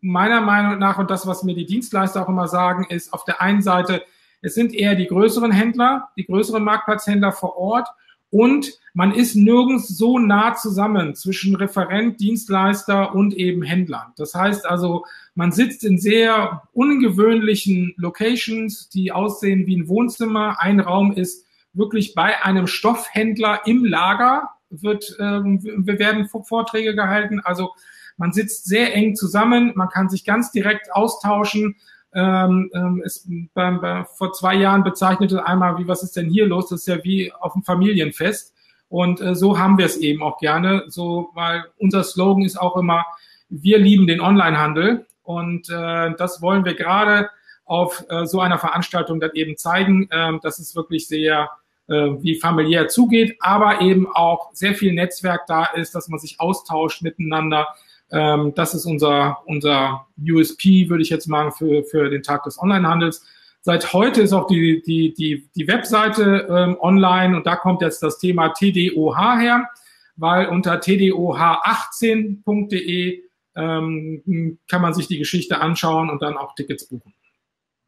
meiner 0.00 0.40
Meinung 0.40 0.78
nach, 0.78 0.98
und 0.98 1.10
das, 1.10 1.26
was 1.26 1.44
mir 1.44 1.54
die 1.54 1.66
Dienstleister 1.66 2.22
auch 2.22 2.28
immer 2.28 2.48
sagen, 2.48 2.86
ist 2.88 3.12
auf 3.12 3.24
der 3.24 3.40
einen 3.40 3.62
Seite, 3.62 4.02
es 4.42 4.54
sind 4.54 4.74
eher 4.74 4.94
die 4.94 5.06
größeren 5.06 5.52
Händler, 5.52 6.10
die 6.18 6.26
größeren 6.26 6.62
Marktplatzhändler 6.62 7.32
vor 7.32 7.56
Ort 7.56 7.88
und 8.30 8.72
man 8.94 9.12
ist 9.12 9.34
nirgends 9.34 9.88
so 9.88 10.18
nah 10.18 10.54
zusammen 10.54 11.14
zwischen 11.16 11.56
Referent, 11.56 12.20
Dienstleister 12.20 13.14
und 13.14 13.34
eben 13.34 13.62
Händlern. 13.62 14.12
Das 14.16 14.34
heißt 14.34 14.66
also, 14.66 15.04
man 15.34 15.50
sitzt 15.50 15.84
in 15.84 15.98
sehr 15.98 16.62
ungewöhnlichen 16.72 17.94
Locations, 17.96 18.88
die 18.88 19.10
aussehen 19.10 19.66
wie 19.66 19.76
ein 19.76 19.88
Wohnzimmer. 19.88 20.60
Ein 20.60 20.78
Raum 20.78 21.12
ist 21.12 21.44
wirklich 21.72 22.14
bei 22.14 22.42
einem 22.44 22.68
Stoffhändler 22.68 23.62
im 23.66 23.84
Lager, 23.84 24.50
wird, 24.70 25.16
ähm, 25.18 25.60
wir 25.62 25.98
werden 25.98 26.28
Vorträge 26.28 26.94
gehalten. 26.94 27.40
Also 27.40 27.72
man 28.16 28.32
sitzt 28.32 28.64
sehr 28.66 28.94
eng 28.94 29.16
zusammen, 29.16 29.72
man 29.74 29.88
kann 29.88 30.08
sich 30.08 30.24
ganz 30.24 30.52
direkt 30.52 30.92
austauschen. 30.92 31.76
Ähm, 32.14 32.70
ähm, 32.74 33.02
es, 33.04 33.28
beim, 33.54 33.80
bei, 33.80 34.04
vor 34.04 34.32
zwei 34.32 34.54
Jahren 34.54 34.84
bezeichnete 34.84 35.46
einmal, 35.46 35.78
wie 35.78 35.88
was 35.88 36.02
ist 36.02 36.16
denn 36.16 36.30
hier 36.30 36.46
los? 36.46 36.68
Das 36.68 36.80
ist 36.80 36.86
ja 36.86 37.02
wie 37.04 37.32
auf 37.32 37.54
dem 37.54 37.62
Familienfest. 37.62 38.54
Und 38.88 39.20
äh, 39.20 39.34
so 39.34 39.58
haben 39.58 39.78
wir 39.78 39.86
es 39.86 39.96
eben 39.96 40.22
auch 40.22 40.38
gerne. 40.38 40.84
So, 40.88 41.30
weil 41.34 41.64
unser 41.78 42.04
Slogan 42.04 42.44
ist 42.44 42.60
auch 42.60 42.76
immer, 42.76 43.04
wir 43.48 43.78
lieben 43.78 44.06
den 44.06 44.20
Onlinehandel. 44.20 45.06
Und 45.22 45.68
äh, 45.70 46.14
das 46.16 46.40
wollen 46.42 46.64
wir 46.64 46.74
gerade 46.74 47.30
auf 47.64 48.04
äh, 48.08 48.26
so 48.26 48.40
einer 48.40 48.58
Veranstaltung 48.58 49.20
dann 49.20 49.32
eben 49.34 49.56
zeigen, 49.56 50.08
äh, 50.10 50.38
dass 50.42 50.58
es 50.58 50.76
wirklich 50.76 51.08
sehr 51.08 51.50
äh, 51.86 51.94
wie 52.20 52.38
familiär 52.40 52.88
zugeht, 52.88 53.36
aber 53.40 53.80
eben 53.80 54.06
auch 54.10 54.52
sehr 54.54 54.74
viel 54.74 54.92
Netzwerk 54.92 55.46
da 55.46 55.64
ist, 55.66 55.94
dass 55.94 56.08
man 56.08 56.18
sich 56.18 56.40
austauscht 56.40 57.02
miteinander, 57.02 57.68
ähm, 58.10 58.54
das 58.54 58.74
ist 58.74 58.86
unser, 58.86 59.38
unser 59.46 60.06
USP, 60.20 60.88
würde 60.88 61.02
ich 61.02 61.10
jetzt 61.10 61.28
sagen, 61.28 61.52
für, 61.52 61.84
für 61.84 62.08
den 62.10 62.22
Tag 62.22 62.42
des 62.44 62.58
Onlinehandels. 62.60 63.24
Seit 63.60 63.92
heute 63.92 64.20
ist 64.20 64.32
auch 64.32 64.46
die, 64.46 64.82
die, 64.82 65.14
die, 65.14 65.48
die 65.56 65.68
Webseite 65.68 66.46
ähm, 66.50 66.76
online 66.80 67.36
und 67.36 67.46
da 67.46 67.56
kommt 67.56 67.82
jetzt 67.82 68.02
das 68.02 68.18
Thema 68.18 68.50
TDOH 68.50 69.38
her, 69.38 69.68
weil 70.16 70.48
unter 70.48 70.80
tdoh18.de 70.80 73.22
ähm, 73.56 74.58
kann 74.68 74.82
man 74.82 74.94
sich 74.94 75.08
die 75.08 75.18
Geschichte 75.18 75.60
anschauen 75.60 76.10
und 76.10 76.22
dann 76.22 76.36
auch 76.36 76.54
Tickets 76.54 76.86
buchen. 76.88 77.12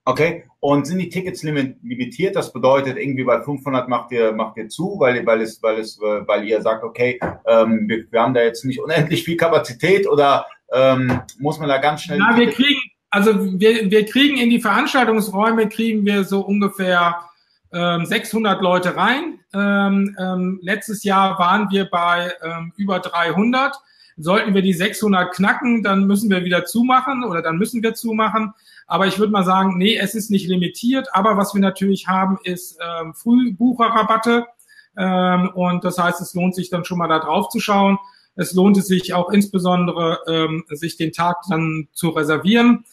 Okay, 0.09 0.45
und 0.61 0.87
sind 0.87 0.99
die 0.99 1.09
Tickets 1.09 1.43
limitiert? 1.43 2.37
Das 2.37 2.53
bedeutet, 2.53 2.97
irgendwie 2.97 3.25
bei 3.25 3.43
500 3.43 3.89
macht 3.89 4.13
ihr, 4.13 4.31
macht 4.31 4.57
ihr 4.57 4.69
zu, 4.69 4.97
weil, 5.01 5.27
weil, 5.27 5.41
es, 5.41 5.61
weil, 5.65 5.81
es, 5.81 5.99
weil 6.01 6.45
ihr 6.45 6.63
sagt, 6.63 6.85
okay, 6.85 7.19
ähm, 7.45 7.89
wir, 7.89 8.05
wir 8.13 8.23
haben 8.23 8.33
da 8.33 8.41
jetzt 8.41 8.65
nicht 8.65 8.81
unendlich 8.81 9.25
viel 9.25 9.37
Kapazität 9.37 10.09
oder 10.09 10.47
ähm, 10.73 11.23
muss 11.41 11.59
man 11.59 11.69
da 11.69 11.79
ganz 11.79 12.03
schnell... 12.03 12.19
Na, 12.19 12.37
wir 12.37 12.53
kriegen, 12.53 12.81
also 13.11 13.59
wir, 13.59 13.91
wir 13.91 14.07
kriegen 14.07 14.37
in 14.37 14.49
die 14.49 14.61
Veranstaltungsräume, 14.61 15.69
kriegen 15.69 16.07
wir 16.07 16.23
so 16.23 16.41
ungefähr 16.41 17.17
ähm, 17.73 18.07
600 18.07 18.63
Leute 18.63 18.95
rein. 18.95 19.41
Ähm, 19.53 20.17
ähm, 20.21 20.61
letztes 20.63 21.03
Jahr 21.03 21.37
waren 21.41 21.69
wir 21.71 21.87
bei 21.91 22.33
ähm, 22.45 22.73
über 22.77 23.01
300. 23.01 23.75
Sollten 24.19 24.55
wir 24.55 24.63
die 24.63 24.73
600 24.73 25.35
knacken, 25.35 25.83
dann 25.83 26.07
müssen 26.07 26.31
wir 26.31 26.45
wieder 26.45 26.65
zumachen 26.65 27.25
oder 27.25 27.43
dann 27.43 27.59
müssen 27.59 27.83
wir 27.83 27.95
zumachen. 27.95 28.55
Aber 28.87 29.07
ich 29.07 29.19
würde 29.19 29.33
mal 29.33 29.45
sagen, 29.45 29.79
nee, 29.79 29.97
es 29.97 30.15
ist 30.15 30.31
nicht 30.31 30.49
limitiert. 30.49 31.09
Aber 31.13 31.37
was 31.37 31.55
wir 31.55 31.61
natürlich 31.61 32.07
haben, 32.07 32.39
ist 32.45 32.79
ähm, 32.81 33.15
Frühbucherrabatte. 33.15 34.47
Ähm, 34.97 35.51
und 35.55 35.85
das 35.85 35.99
heißt, 35.99 36.21
es 36.21 36.35
lohnt 36.35 36.55
sich 36.55 36.71
dann 36.71 36.85
schon 36.85 36.99
mal 36.99 37.09
da 37.09 37.19
drauf 37.19 37.49
zu 37.49 37.61
schauen. 37.61 37.99
Es 38.37 38.53
lohnt 38.53 38.77
es 38.77 38.87
sich 38.87 39.15
auch 39.15 39.31
insbesondere, 39.31 40.21
ähm, 40.29 40.65
sich 40.69 40.97
den 40.97 41.13
Tag 41.13 41.39
dann 41.49 41.89
zu 41.93 42.11
reservieren. 42.11 42.85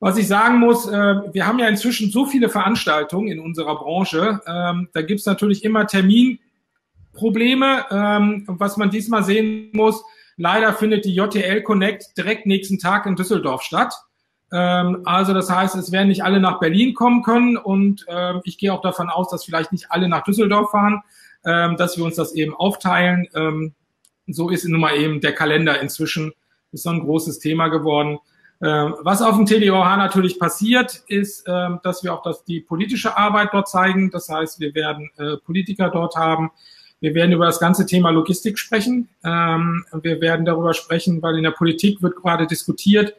Was 0.00 0.16
ich 0.16 0.26
sagen 0.26 0.58
muss, 0.58 0.88
äh, 0.88 1.14
wir 1.32 1.46
haben 1.46 1.58
ja 1.58 1.68
inzwischen 1.68 2.10
so 2.10 2.24
viele 2.24 2.48
Veranstaltungen 2.48 3.28
in 3.28 3.38
unserer 3.38 3.76
Branche. 3.76 4.40
Ähm, 4.46 4.88
da 4.94 5.02
gibt's 5.02 5.26
natürlich 5.26 5.62
immer 5.62 5.86
Terminprobleme. 5.86 7.84
Ähm, 7.90 8.44
was 8.46 8.78
man 8.78 8.90
diesmal 8.90 9.22
sehen 9.22 9.68
muss, 9.74 10.02
leider 10.38 10.72
findet 10.72 11.04
die 11.04 11.14
JTL 11.14 11.62
Connect 11.62 12.16
direkt 12.16 12.46
nächsten 12.46 12.78
Tag 12.78 13.04
in 13.04 13.14
Düsseldorf 13.14 13.62
statt. 13.62 13.92
Ähm, 14.52 15.02
also 15.04 15.32
das 15.32 15.50
heißt, 15.50 15.76
es 15.76 15.92
werden 15.92 16.08
nicht 16.08 16.24
alle 16.24 16.40
nach 16.40 16.58
Berlin 16.58 16.94
kommen 16.94 17.22
können 17.22 17.56
und 17.56 18.04
ähm, 18.08 18.40
ich 18.44 18.58
gehe 18.58 18.72
auch 18.72 18.82
davon 18.82 19.08
aus, 19.08 19.30
dass 19.30 19.44
vielleicht 19.44 19.72
nicht 19.72 19.90
alle 19.90 20.08
nach 20.08 20.24
Düsseldorf 20.24 20.70
fahren, 20.70 21.02
ähm, 21.44 21.76
dass 21.76 21.96
wir 21.96 22.04
uns 22.04 22.16
das 22.16 22.34
eben 22.34 22.54
aufteilen. 22.54 23.28
Ähm, 23.34 23.74
so 24.26 24.50
ist 24.50 24.64
nun 24.66 24.80
mal 24.80 24.96
eben 24.96 25.20
der 25.20 25.34
Kalender 25.34 25.80
inzwischen 25.80 26.32
ist 26.72 26.84
so 26.84 26.90
ein 26.90 27.00
großes 27.00 27.38
Thema 27.38 27.68
geworden. 27.68 28.18
Ähm, 28.62 28.94
was 29.00 29.22
auf 29.22 29.36
dem 29.36 29.46
TDOH 29.46 29.96
natürlich 29.96 30.38
passiert, 30.38 31.02
ist, 31.08 31.44
ähm, 31.48 31.80
dass 31.82 32.04
wir 32.04 32.12
auch 32.12 32.22
das, 32.22 32.44
die 32.44 32.60
politische 32.60 33.16
Arbeit 33.16 33.50
dort 33.52 33.68
zeigen. 33.68 34.10
Das 34.10 34.28
heißt, 34.28 34.60
wir 34.60 34.74
werden 34.74 35.10
äh, 35.16 35.36
Politiker 35.38 35.88
dort 35.88 36.16
haben. 36.16 36.50
Wir 37.00 37.14
werden 37.14 37.32
über 37.32 37.46
das 37.46 37.58
ganze 37.58 37.86
Thema 37.86 38.10
Logistik 38.10 38.58
sprechen. 38.58 39.08
wir 39.22 40.20
werden 40.20 40.44
darüber 40.44 40.74
sprechen, 40.74 41.22
weil 41.22 41.38
in 41.38 41.44
der 41.44 41.52
Politik 41.52 42.02
wird 42.02 42.16
gerade 42.16 42.46
diskutiert, 42.46 43.14
ähm, 43.14 43.18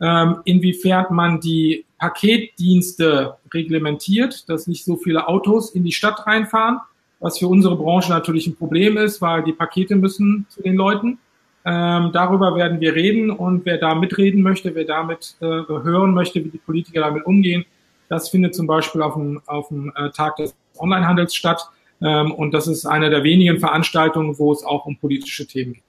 inwiefern 0.00 1.06
man 1.10 1.40
die 1.40 1.84
Paketdienste 1.98 3.36
reglementiert, 3.52 4.48
dass 4.48 4.66
nicht 4.66 4.84
so 4.84 4.96
viele 4.96 5.28
Autos 5.28 5.74
in 5.74 5.84
die 5.84 5.92
Stadt 5.92 6.26
reinfahren, 6.26 6.78
was 7.18 7.38
für 7.38 7.48
unsere 7.48 7.76
Branche 7.76 8.10
natürlich 8.10 8.46
ein 8.46 8.56
Problem 8.56 8.96
ist, 8.96 9.20
weil 9.20 9.44
die 9.44 9.52
Pakete 9.52 9.96
müssen 9.96 10.46
zu 10.48 10.62
den 10.62 10.76
Leuten. 10.76 11.18
Ähm, 11.66 12.10
darüber 12.14 12.56
werden 12.56 12.80
wir 12.80 12.94
reden 12.94 13.30
und 13.30 13.66
wer 13.66 13.76
da 13.76 13.94
mitreden 13.94 14.42
möchte, 14.42 14.74
wer 14.74 14.84
damit 14.84 15.36
äh, 15.40 15.44
hören 15.44 16.14
möchte, 16.14 16.42
wie 16.42 16.48
die 16.48 16.58
Politiker 16.58 17.00
damit 17.00 17.26
umgehen, 17.26 17.66
das 18.10 18.28
findet 18.28 18.54
zum 18.54 18.66
Beispiel 18.66 19.02
auf 19.02 19.14
dem, 19.14 19.40
auf 19.46 19.68
dem 19.68 19.92
äh, 19.94 20.10
Tag 20.10 20.36
des 20.36 20.54
Onlinehandels 20.76 21.34
statt. 21.34 21.68
Ähm, 22.02 22.32
und 22.32 22.52
das 22.52 22.66
ist 22.66 22.84
eine 22.84 23.08
der 23.08 23.22
wenigen 23.22 23.60
Veranstaltungen, 23.60 24.38
wo 24.38 24.52
es 24.52 24.64
auch 24.64 24.84
um 24.84 24.96
politische 24.96 25.46
Themen 25.46 25.74
geht. 25.74 25.82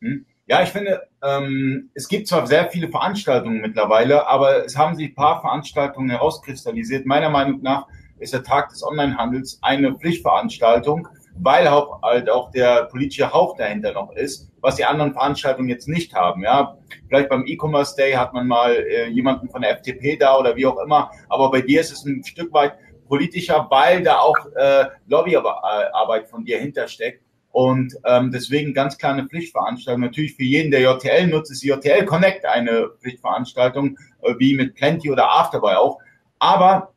Hm. 0.00 0.24
Ja, 0.46 0.60
ich 0.62 0.70
finde, 0.70 1.02
ähm, 1.22 1.90
es 1.94 2.08
gibt 2.08 2.26
zwar 2.26 2.46
sehr 2.48 2.68
viele 2.68 2.88
Veranstaltungen 2.88 3.60
mittlerweile, 3.60 4.26
aber 4.26 4.64
es 4.64 4.76
haben 4.76 4.96
sich 4.96 5.10
ein 5.10 5.14
paar 5.14 5.40
Veranstaltungen 5.40 6.10
herauskristallisiert. 6.10 7.06
Meiner 7.06 7.30
Meinung 7.30 7.62
nach 7.62 7.86
ist 8.18 8.32
der 8.32 8.42
Tag 8.42 8.70
des 8.70 8.82
Onlinehandels 8.82 9.60
eine 9.62 9.94
Pflichtveranstaltung, 9.94 11.06
weil 11.36 11.70
halt 11.70 12.28
auch 12.28 12.50
der 12.50 12.84
politische 12.86 13.32
Hauch 13.32 13.56
dahinter 13.56 13.92
noch 13.92 14.12
ist, 14.12 14.50
was 14.60 14.76
die 14.76 14.84
anderen 14.84 15.12
Veranstaltungen 15.12 15.68
jetzt 15.68 15.88
nicht 15.88 16.12
haben. 16.14 16.42
Ja, 16.42 16.76
vielleicht 17.06 17.28
beim 17.28 17.46
E-Commerce 17.46 17.94
Day 17.96 18.12
hat 18.12 18.32
man 18.32 18.48
mal 18.48 18.72
äh, 18.72 19.08
jemanden 19.08 19.48
von 19.48 19.62
der 19.62 19.70
FDP 19.70 20.16
da 20.16 20.36
oder 20.36 20.56
wie 20.56 20.66
auch 20.66 20.78
immer, 20.78 21.12
aber 21.28 21.52
bei 21.52 21.60
dir 21.60 21.80
ist 21.80 21.92
es 21.92 22.04
ein 22.04 22.24
Stück 22.24 22.52
weit 22.52 22.74
politischer, 23.06 23.66
weil 23.70 24.02
da 24.02 24.18
auch 24.18 24.38
äh, 24.56 24.86
Lobbyarbeit 25.06 26.28
von 26.28 26.44
dir 26.44 26.58
hintersteckt. 26.58 27.22
Und 27.52 27.94
ähm, 28.06 28.30
deswegen 28.32 28.72
ganz 28.72 28.96
kleine 28.96 29.26
Pflichtveranstaltung. 29.28 30.00
Natürlich 30.00 30.34
für 30.34 30.42
jeden, 30.42 30.70
der 30.70 30.80
JTL 30.80 31.26
nutzt, 31.28 31.52
ist 31.52 31.62
JTL 31.62 32.06
Connect 32.06 32.46
eine 32.46 32.88
Pflichtveranstaltung, 33.00 33.98
äh, 34.22 34.34
wie 34.38 34.54
mit 34.54 34.74
Plenty 34.74 35.10
oder 35.10 35.30
Afterby 35.30 35.74
auch. 35.74 35.98
Aber 36.38 36.92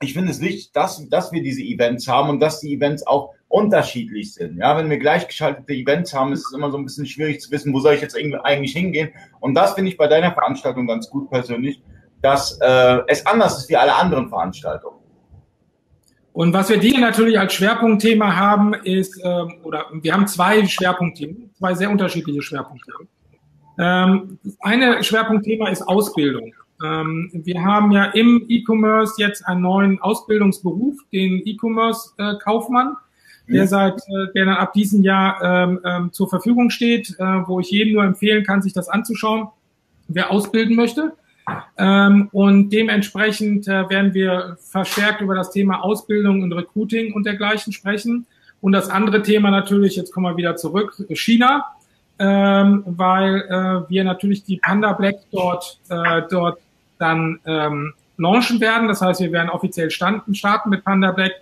ich 0.00 0.12
finde 0.12 0.30
es 0.30 0.40
wichtig, 0.40 0.72
dass, 0.72 1.08
dass 1.08 1.32
wir 1.32 1.42
diese 1.42 1.62
Events 1.62 2.06
haben 2.06 2.28
und 2.28 2.40
dass 2.40 2.60
die 2.60 2.74
Events 2.74 3.06
auch 3.06 3.32
unterschiedlich 3.48 4.34
sind. 4.34 4.58
Ja, 4.58 4.76
wenn 4.76 4.90
wir 4.90 4.98
gleichgeschaltete 4.98 5.72
Events 5.72 6.12
haben, 6.12 6.32
ist 6.32 6.46
es 6.46 6.52
immer 6.52 6.70
so 6.70 6.76
ein 6.76 6.84
bisschen 6.84 7.06
schwierig 7.06 7.40
zu 7.40 7.50
wissen, 7.50 7.72
wo 7.72 7.80
soll 7.80 7.94
ich 7.94 8.02
jetzt 8.02 8.16
eigentlich 8.16 8.72
hingehen. 8.72 9.10
Und 9.40 9.54
das 9.54 9.72
finde 9.72 9.90
ich 9.90 9.96
bei 9.96 10.08
deiner 10.08 10.32
Veranstaltung 10.32 10.86
ganz 10.86 11.08
gut 11.08 11.30
persönlich, 11.30 11.82
dass 12.20 12.58
äh, 12.60 12.98
es 13.06 13.24
anders 13.24 13.58
ist 13.58 13.70
wie 13.70 13.76
alle 13.76 13.94
anderen 13.94 14.28
Veranstaltungen. 14.28 14.98
Und 16.36 16.52
was 16.52 16.68
wir 16.68 16.76
dir 16.76 17.00
natürlich 17.00 17.40
als 17.40 17.54
Schwerpunktthema 17.54 18.36
haben, 18.36 18.74
ist, 18.74 19.18
ähm, 19.24 19.54
oder 19.62 19.86
wir 20.02 20.12
haben 20.12 20.26
zwei 20.26 20.66
Schwerpunktthemen, 20.66 21.48
zwei 21.56 21.72
sehr 21.72 21.90
unterschiedliche 21.90 22.42
Schwerpunktthemen. 22.42 23.08
Ähm, 23.78 24.38
das 24.44 24.54
eine 24.60 25.02
Schwerpunktthema 25.02 25.70
ist 25.70 25.80
Ausbildung. 25.88 26.52
Ähm, 26.84 27.30
wir 27.32 27.64
haben 27.64 27.90
ja 27.90 28.04
im 28.04 28.44
E-Commerce 28.48 29.14
jetzt 29.16 29.46
einen 29.46 29.62
neuen 29.62 29.98
Ausbildungsberuf, 29.98 30.96
den 31.10 31.40
E-Commerce-Kaufmann, 31.42 32.96
äh, 33.48 33.52
der 33.54 33.66
seit, 33.66 33.98
äh, 34.00 34.30
der 34.34 34.44
dann 34.44 34.56
ab 34.56 34.74
diesem 34.74 35.02
Jahr 35.02 35.42
ähm, 35.42 35.80
ähm, 35.84 36.12
zur 36.12 36.28
Verfügung 36.28 36.68
steht, 36.68 37.16
äh, 37.18 37.24
wo 37.46 37.60
ich 37.60 37.70
jedem 37.70 37.94
nur 37.94 38.04
empfehlen 38.04 38.44
kann, 38.44 38.60
sich 38.60 38.74
das 38.74 38.90
anzuschauen, 38.90 39.48
wer 40.08 40.30
ausbilden 40.30 40.76
möchte. 40.76 41.14
Ähm, 41.78 42.28
und 42.32 42.70
dementsprechend 42.70 43.68
äh, 43.68 43.88
werden 43.88 44.14
wir 44.14 44.56
verstärkt 44.60 45.20
über 45.20 45.34
das 45.34 45.50
Thema 45.50 45.82
Ausbildung 45.84 46.42
und 46.42 46.52
Recruiting 46.52 47.12
und 47.12 47.24
dergleichen 47.24 47.72
sprechen. 47.72 48.26
Und 48.60 48.72
das 48.72 48.88
andere 48.88 49.22
Thema 49.22 49.50
natürlich, 49.50 49.96
jetzt 49.96 50.12
kommen 50.12 50.26
wir 50.26 50.36
wieder 50.36 50.56
zurück, 50.56 50.96
China, 51.10 51.64
ähm, 52.18 52.82
weil 52.86 53.42
äh, 53.42 53.90
wir 53.90 54.04
natürlich 54.04 54.44
die 54.44 54.56
Panda 54.56 54.92
Black 54.92 55.16
dort, 55.30 55.78
äh, 55.88 56.22
dort 56.30 56.58
dann 56.98 57.38
ähm, 57.44 57.92
launchen 58.16 58.60
werden. 58.60 58.88
Das 58.88 59.02
heißt, 59.02 59.20
wir 59.20 59.32
werden 59.32 59.50
offiziell 59.50 59.90
starten, 59.90 60.34
starten 60.34 60.70
mit 60.70 60.84
Panda 60.84 61.12
Black. 61.12 61.32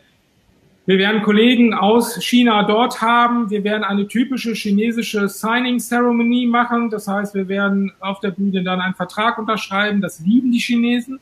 Wir 0.87 0.99
werden 0.99 1.23
Kollegen 1.23 1.73
aus 1.73 2.23
China 2.23 2.63
dort 2.63 3.01
haben. 3.01 3.49
Wir 3.49 3.65
werden 3.65 3.85
eine 3.85 4.07
typische 4.07 4.53
chinesische 4.53 5.29
Signing 5.29 5.79
Ceremony 5.79 6.47
machen. 6.47 6.91
Das 6.91 7.09
heißt, 7.09 7.35
wir 7.35 7.49
werden 7.49 7.93
auf 8.01 8.21
der 8.21 8.33
Bühne 8.33 8.63
dann 8.63 8.83
einen 8.83 8.95
Vertrag 8.95 9.39
unterschreiben. 9.39 10.03
Das 10.03 10.21
lieben 10.21 10.53
die 10.53 10.59
Chinesen. 10.59 11.21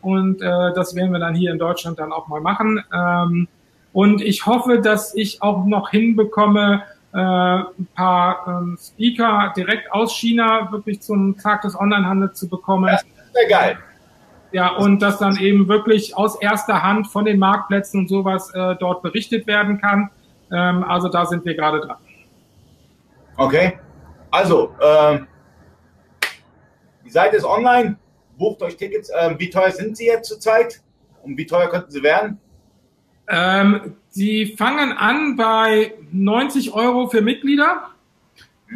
Und 0.00 0.40
äh, 0.40 0.72
das 0.74 0.96
werden 0.96 1.12
wir 1.12 1.18
dann 1.18 1.34
hier 1.34 1.52
in 1.52 1.58
Deutschland 1.58 1.98
dann 1.98 2.10
auch 2.10 2.26
mal 2.28 2.40
machen. 2.40 2.82
Ähm, 2.92 3.48
und 3.92 4.22
ich 4.22 4.46
hoffe, 4.46 4.80
dass 4.80 5.14
ich 5.14 5.42
auch 5.42 5.66
noch 5.66 5.90
hinbekomme, 5.90 6.82
äh, 7.12 7.18
ein 7.18 7.86
paar 7.94 8.46
ähm, 8.48 8.78
Speaker 8.80 9.52
direkt 9.54 9.92
aus 9.92 10.16
China 10.16 10.72
wirklich 10.72 11.02
zum 11.02 11.36
Tag 11.36 11.60
des 11.60 11.78
Onlinehandels 11.78 12.38
zu 12.38 12.48
bekommen. 12.48 12.88
Ja, 12.88 12.98
sehr 13.34 13.48
geil. 13.48 13.78
Ja, 14.52 14.76
und 14.76 15.00
dass 15.00 15.18
dann 15.18 15.36
eben 15.38 15.68
wirklich 15.68 16.16
aus 16.16 16.40
erster 16.40 16.82
Hand 16.82 17.08
von 17.08 17.24
den 17.24 17.38
Marktplätzen 17.38 18.00
und 18.00 18.08
sowas 18.08 18.52
äh, 18.54 18.76
dort 18.78 19.02
berichtet 19.02 19.46
werden 19.46 19.80
kann. 19.80 20.10
Ähm, 20.50 20.84
also 20.84 21.08
da 21.08 21.24
sind 21.24 21.44
wir 21.44 21.54
gerade 21.54 21.80
dran. 21.80 21.96
Okay. 23.36 23.78
Also, 24.30 24.74
ähm, 24.80 25.26
die 27.04 27.10
Seite 27.10 27.36
ist 27.36 27.44
online. 27.44 27.96
Bucht 28.38 28.62
euch 28.62 28.76
Tickets. 28.76 29.10
Ähm, 29.18 29.36
wie 29.38 29.50
teuer 29.50 29.70
sind 29.70 29.96
sie 29.96 30.06
jetzt 30.06 30.28
zurzeit? 30.28 30.82
Und 31.22 31.36
wie 31.36 31.46
teuer 31.46 31.68
könnten 31.68 31.90
sie 31.90 32.02
werden? 32.02 32.38
Ähm, 33.28 33.96
sie 34.08 34.54
fangen 34.58 34.92
an 34.92 35.36
bei 35.36 35.94
90 36.10 36.72
Euro 36.74 37.08
für 37.08 37.22
Mitglieder. 37.22 37.91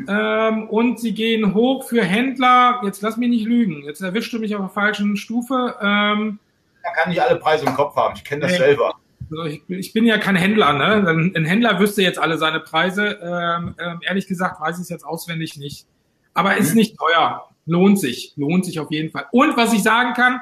Ähm, 0.09 0.69
und 0.69 1.01
sie 1.01 1.15
gehen 1.15 1.55
hoch 1.55 1.85
für 1.85 2.03
Händler. 2.05 2.81
Jetzt 2.85 3.03
lass 3.03 3.17
mich 3.17 3.29
nicht 3.29 3.47
lügen. 3.47 3.83
Jetzt 3.85 4.01
erwischst 4.01 4.33
du 4.33 4.39
mich 4.39 4.55
auf 4.55 4.61
der 4.61 4.71
falschen 4.71 5.17
Stufe. 5.17 5.75
Ähm, 5.81 6.39
Man 6.83 6.93
kann 6.95 7.11
nicht 7.11 7.23
alle 7.23 7.37
Preise 7.37 7.67
im 7.67 7.75
Kopf 7.75 7.97
haben. 7.97 8.15
Ich 8.17 8.25
kenne 8.25 8.43
das 8.43 8.53
nee. 8.53 8.59
selber. 8.59 8.95
Also 9.31 9.45
ich, 9.45 9.63
ich, 9.69 9.93
bin 9.93 10.05
ja 10.05 10.19
kein 10.19 10.37
Händler. 10.37 10.73
Ne? 10.73 11.33
Ein 11.35 11.45
Händler 11.45 11.81
wüsste 11.81 12.03
jetzt 12.03 12.19
alle 12.19 12.39
seine 12.39 12.61
Preise. 12.61 13.19
Ähm, 13.23 13.75
ähm, 13.79 14.01
ehrlich 14.03 14.27
gesagt 14.27 14.61
weiß 14.61 14.77
ich 14.77 14.83
es 14.83 14.89
jetzt 14.89 15.05
auswendig 15.05 15.57
nicht. 15.57 15.87
Aber 16.35 16.57
ist 16.57 16.71
mhm. 16.71 16.77
nicht 16.77 16.97
teuer. 16.99 17.49
Lohnt 17.65 17.99
sich. 17.99 18.35
Lohnt 18.37 18.65
sich 18.65 18.79
auf 18.79 18.91
jeden 18.91 19.11
Fall. 19.11 19.27
Und 19.33 19.57
was 19.57 19.73
ich 19.73 19.83
sagen 19.83 20.15
kann, 20.15 20.41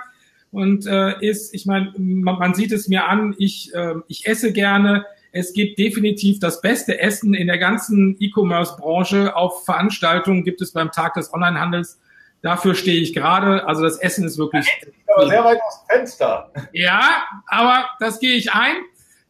und 0.51 0.87
äh, 0.87 1.19
ist, 1.21 1.53
ich 1.53 1.67
meine, 1.67 1.93
man, 1.99 2.39
man, 2.39 2.55
sieht 2.55 2.71
es 2.71 2.87
mir 2.87 3.09
an, 3.09 3.35
ich, 3.39 3.75
äh, 3.75 3.95
ich 4.07 4.27
esse 4.29 4.53
gerne 4.53 5.05
es 5.37 5.53
gibt 5.53 5.81
definitiv 5.81 6.39
das 6.39 6.61
beste 6.61 7.01
Essen 7.01 7.35
in 7.35 7.49
der 7.49 7.59
ganzen 7.59 8.17
E-Commerce-Branche. 8.21 9.35
Auf 9.35 9.65
Veranstaltungen 9.65 10.45
gibt 10.45 10.63
es 10.63 10.73
beim 10.73 10.93
Tag 10.93 11.15
des 11.15 11.35
Onlinehandels. 11.35 12.01
Dafür 12.41 12.77
stehe 12.77 13.01
ich 13.01 13.13
gerade. 13.13 13.67
Also 13.67 13.83
das 13.83 13.99
Essen 13.99 14.25
ist 14.25 14.39
wirklich. 14.39 14.69
Aber 15.09 15.29
sehr 15.29 15.45
weit 15.45 15.59
aus 15.61 15.81
dem 15.81 15.97
Fenster. 15.97 16.53
Ja, 16.73 17.25
aber 17.49 17.85
das 17.99 18.21
gehe 18.21 18.37
ich 18.37 18.53
ein. 18.53 18.77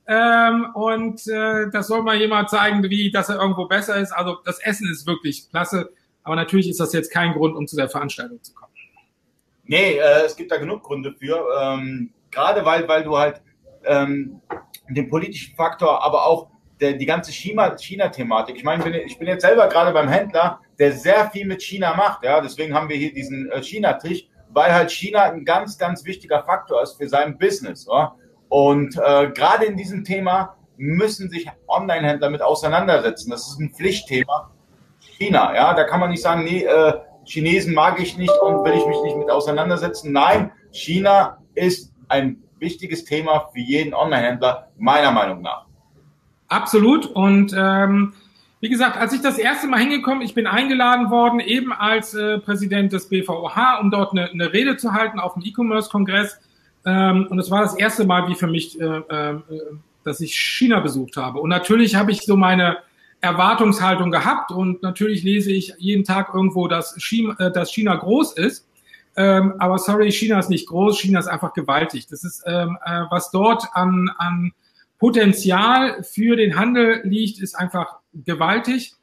Ähm, 0.07 0.67
und 0.75 1.27
äh, 1.27 1.71
das 1.73 1.87
soll 1.87 2.03
mal 2.03 2.17
jemand 2.17 2.51
zeigen, 2.51 2.83
wie, 2.83 3.11
dass 3.11 3.31
er 3.31 3.37
irgendwo 3.37 3.65
besser 3.65 3.97
ist. 3.97 4.13
Also 4.13 4.37
das 4.45 4.59
Essen 4.59 4.91
ist 4.91 5.07
wirklich 5.07 5.49
klasse. 5.49 5.91
Aber 6.23 6.37
natürlich 6.37 6.69
ist 6.69 6.81
das 6.81 6.93
jetzt 6.93 7.11
kein 7.11 7.33
Grund, 7.33 7.57
um 7.57 7.67
zu 7.67 7.77
der 7.77 7.89
Veranstaltung 7.89 8.43
zu 8.43 8.53
kommen. 8.53 8.75
Nee, 9.65 9.97
äh, 9.97 10.27
es 10.27 10.37
gibt 10.37 10.53
da 10.53 10.59
genug 10.59 10.83
Gründe 10.83 11.15
für. 11.19 11.47
Ähm, 11.63 12.11
gerade 12.31 12.63
weil, 12.67 12.87
weil 12.89 13.05
du 13.05 13.17
halt 13.17 13.41
ähm, 13.87 14.43
den 14.89 15.09
politischen 15.09 15.55
Faktor, 15.55 16.05
aber 16.05 16.27
auch 16.27 16.49
der, 16.81 16.95
die 16.95 17.07
ganze 17.07 17.33
China-Thematik. 17.33 18.57
Ich 18.57 18.65
meine, 18.65 19.03
ich 19.03 19.19
bin 19.19 19.29
jetzt 19.29 19.43
selber 19.43 19.69
gerade 19.69 19.93
beim 19.93 20.09
Händler, 20.09 20.61
der 20.79 20.93
sehr 20.93 21.31
viel 21.31 21.47
mit 21.47 21.63
China 21.63 21.95
macht. 21.95 22.25
Ja, 22.25 22.41
deswegen 22.41 22.75
haben 22.75 22.89
wir 22.89 22.97
hier 22.97 23.13
diesen 23.13 23.51
äh, 23.51 23.63
China-Tisch, 23.63 24.29
weil 24.51 24.73
halt 24.73 24.91
China 24.91 25.23
ein 25.23 25.45
ganz, 25.45 25.79
ganz 25.79 26.05
wichtiger 26.05 26.43
Faktor 26.43 26.83
ist 26.83 26.97
für 26.97 27.09
sein 27.09 27.39
Business. 27.39 27.87
Ja? 27.91 28.15
Und 28.49 28.97
äh, 28.97 29.31
gerade 29.31 29.65
in 29.67 29.77
diesem 29.77 30.05
Thema 30.05 30.57
müssen 30.77 31.31
sich 31.31 31.49
Online-Händler 31.69 32.31
mit 32.31 32.43
auseinandersetzen. 32.43 33.31
Das 33.31 33.49
ist 33.49 33.61
ein 33.61 33.71
Pflichtthema. 33.71 34.51
China, 35.19 35.55
ja, 35.55 35.75
da 35.75 35.85
kann 35.85 36.01
man 36.01 36.11
nicht 36.11 36.23
sagen, 36.23 36.45
nee, 36.45 36.65
äh, 36.65 36.95
Chinesen 37.25 37.75
mag 37.75 38.01
ich 38.01 38.17
nicht 38.19 38.37
und 38.43 38.65
will 38.65 38.75
ich 38.75 38.87
mich 38.87 39.01
nicht 39.03 39.17
mit 39.17 39.31
auseinandersetzen. 39.31 40.13
Nein, 40.13 40.51
China 40.73 41.39
ist 41.55 41.93
ein 42.09 42.44
wichtiges 42.59 43.05
Thema 43.05 43.51
für 43.53 43.61
jeden 43.61 43.95
Online-Händler, 43.95 44.69
meiner 44.79 45.13
Meinung 45.13 45.43
nach. 45.43 45.67
Absolut. 46.49 47.07
Und 47.07 47.55
ähm, 47.57 48.15
wie 48.61 48.69
gesagt, 48.69 48.97
als 48.97 49.13
ich 49.13 49.21
das 49.21 49.39
erste 49.39 49.67
Mal 49.67 49.81
hingekommen, 49.81 50.23
ich 50.23 50.35
bin 50.35 50.47
eingeladen 50.47 51.11
worden, 51.11 51.41
eben 51.41 51.73
als 51.73 52.15
äh, 52.15 52.39
Präsident 52.39 52.93
des 52.93 53.09
BVOH, 53.09 53.81
um 53.81 53.91
dort 53.91 54.13
eine, 54.13 54.31
eine 54.31 54.53
Rede 54.53 54.77
zu 54.77 54.93
halten 54.93 55.21
auf 55.21 55.35
dem 55.35 55.43
E-Commerce-Kongress. 55.45 56.41
Ähm, 56.87 57.27
und 57.29 57.39
es 57.39 57.51
war 57.51 57.63
das 57.63 57.75
erste 57.75 58.07
Mal, 58.07 58.29
wie 58.29 58.35
für 58.35 58.47
mich, 58.47 58.81
äh, 58.81 58.85
äh, 58.85 59.41
dass 60.05 60.21
ich 60.21 60.35
China 60.35 60.81
besucht 60.81 61.17
habe. 61.17 61.41
Und 61.41 61.51
natürlich 61.51 61.95
habe 61.95 62.11
ich 62.11 62.23
so 62.23 62.37
meine 62.37 62.79
Erwartungshaltung 63.21 64.11
gehabt 64.11 64.51
und 64.51 64.83
natürlich 64.83 65.23
lese 65.23 65.51
ich 65.51 65.75
jeden 65.79 66.05
Tag 66.05 66.33
irgendwo, 66.35 66.69
dass 66.69 66.95
China, 66.99 67.35
äh, 67.39 67.51
dass 67.51 67.71
China 67.71 67.97
groß 67.97 68.35
ist. 68.35 68.69
Ähm, 69.17 69.55
aber 69.59 69.79
sorry, 69.79 70.11
China 70.11 70.39
ist 70.39 70.51
nicht 70.51 70.69
groß, 70.69 70.99
China 70.99 71.21
ist 71.21 71.29
einfach 71.29 71.53
gewaltig. 71.53 72.07
Das 72.09 72.25
ist, 72.25 72.43
ähm, 72.47 72.77
äh, 72.85 73.03
was 73.11 73.31
dort 73.31 73.65
an, 73.73 74.11
an 74.19 74.53
Potenzial 74.99 76.03
für 76.03 76.37
den 76.37 76.59
Handel 76.59 77.01
liegt, 77.05 77.41
ist 77.41 77.55
einfach 77.55 77.99
gewaltig. 78.13 78.95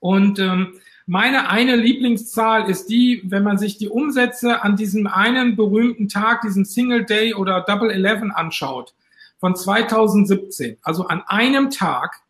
Und 0.00 0.38
ähm, 0.38 0.74
meine 1.06 1.50
eine 1.50 1.76
Lieblingszahl 1.76 2.70
ist 2.70 2.86
die, 2.86 3.22
wenn 3.24 3.42
man 3.42 3.58
sich 3.58 3.76
die 3.76 3.88
Umsätze 3.88 4.62
an 4.62 4.76
diesem 4.76 5.06
einen 5.06 5.56
berühmten 5.56 6.08
Tag, 6.08 6.42
diesen 6.42 6.64
Single 6.64 7.04
Day 7.04 7.34
oder 7.34 7.60
Double 7.62 7.90
Eleven 7.90 8.30
anschaut, 8.30 8.94
von 9.38 9.56
2017. 9.56 10.78
Also 10.82 11.06
an 11.08 11.22
einem 11.26 11.70
Tag 11.70 12.22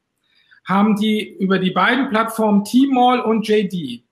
haben 0.64 0.96
die 0.96 1.37
über 1.38 1.58
die 1.58 1.70
beiden 1.70 2.08
Plattformen 2.08 2.64
Tmall 2.64 3.20
und 3.20 3.46
JD 3.46 4.04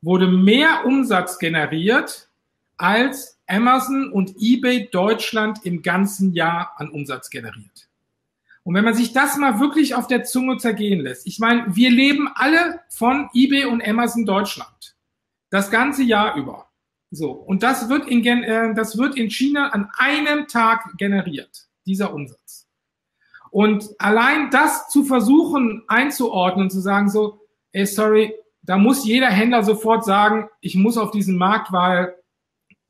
wurde 0.00 0.26
mehr 0.26 0.84
Umsatz 0.84 1.38
generiert 1.38 2.28
als 2.76 3.40
Amazon 3.46 4.10
und 4.10 4.34
eBay 4.38 4.88
Deutschland 4.90 5.64
im 5.64 5.82
ganzen 5.82 6.32
Jahr 6.32 6.72
an 6.76 6.90
Umsatz 6.90 7.30
generiert. 7.30 7.88
Und 8.64 8.74
wenn 8.74 8.84
man 8.84 8.94
sich 8.94 9.12
das 9.12 9.36
mal 9.36 9.58
wirklich 9.60 9.94
auf 9.94 10.06
der 10.06 10.24
Zunge 10.24 10.56
zergehen 10.56 11.00
lässt, 11.00 11.26
ich 11.26 11.38
meine, 11.38 11.74
wir 11.74 11.90
leben 11.90 12.28
alle 12.34 12.80
von 12.88 13.28
eBay 13.34 13.64
und 13.64 13.86
Amazon 13.86 14.24
Deutschland. 14.24 14.96
Das 15.50 15.70
ganze 15.70 16.02
Jahr 16.02 16.36
über. 16.36 16.68
So. 17.10 17.32
Und 17.32 17.62
das 17.62 17.88
wird 17.88 18.08
in, 18.08 18.24
äh, 18.24 18.74
das 18.74 18.96
wird 18.96 19.16
in 19.16 19.30
China 19.30 19.68
an 19.68 19.90
einem 19.98 20.46
Tag 20.46 20.96
generiert. 20.96 21.66
Dieser 21.84 22.14
Umsatz. 22.14 22.68
Und 23.50 23.90
allein 23.98 24.50
das 24.50 24.88
zu 24.88 25.04
versuchen 25.04 25.82
einzuordnen, 25.88 26.70
zu 26.70 26.80
sagen 26.80 27.10
so, 27.10 27.40
ey, 27.72 27.84
sorry, 27.84 28.34
da 28.62 28.78
muss 28.78 29.04
jeder 29.04 29.28
Händler 29.28 29.62
sofort 29.64 30.04
sagen, 30.04 30.48
ich 30.60 30.76
muss 30.76 30.96
auf 30.96 31.10
diesen 31.10 31.36
Markt, 31.36 31.72
weil 31.72 32.14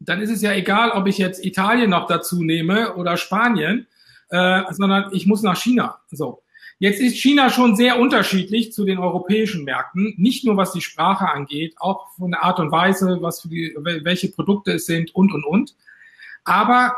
dann 0.08 0.20
ist 0.20 0.30
es 0.30 0.42
ja 0.42 0.52
egal, 0.52 0.90
ob 0.90 1.06
ich 1.06 1.18
jetzt 1.18 1.44
Italien 1.44 1.90
noch 1.90 2.06
dazu 2.06 2.42
nehme 2.42 2.94
oder 2.94 3.16
Spanien, 3.16 3.86
äh, 4.30 4.62
sondern 4.70 5.10
ich 5.12 5.26
muss 5.26 5.42
nach 5.42 5.56
China. 5.56 6.00
So. 6.10 6.42
Jetzt 6.78 7.00
ist 7.00 7.16
China 7.16 7.48
schon 7.50 7.76
sehr 7.76 8.00
unterschiedlich 8.00 8.72
zu 8.72 8.84
den 8.84 8.98
europäischen 8.98 9.64
Märkten, 9.64 10.14
nicht 10.16 10.44
nur 10.44 10.56
was 10.56 10.72
die 10.72 10.80
Sprache 10.80 11.28
angeht, 11.30 11.74
auch 11.78 12.10
von 12.16 12.32
der 12.32 12.42
Art 12.42 12.58
und 12.58 12.72
Weise, 12.72 13.18
was 13.20 13.40
für 13.40 13.48
die, 13.48 13.76
welche 13.76 14.28
Produkte 14.28 14.72
es 14.72 14.86
sind 14.86 15.14
und 15.14 15.32
und 15.32 15.44
und. 15.44 15.76
Aber 16.44 16.96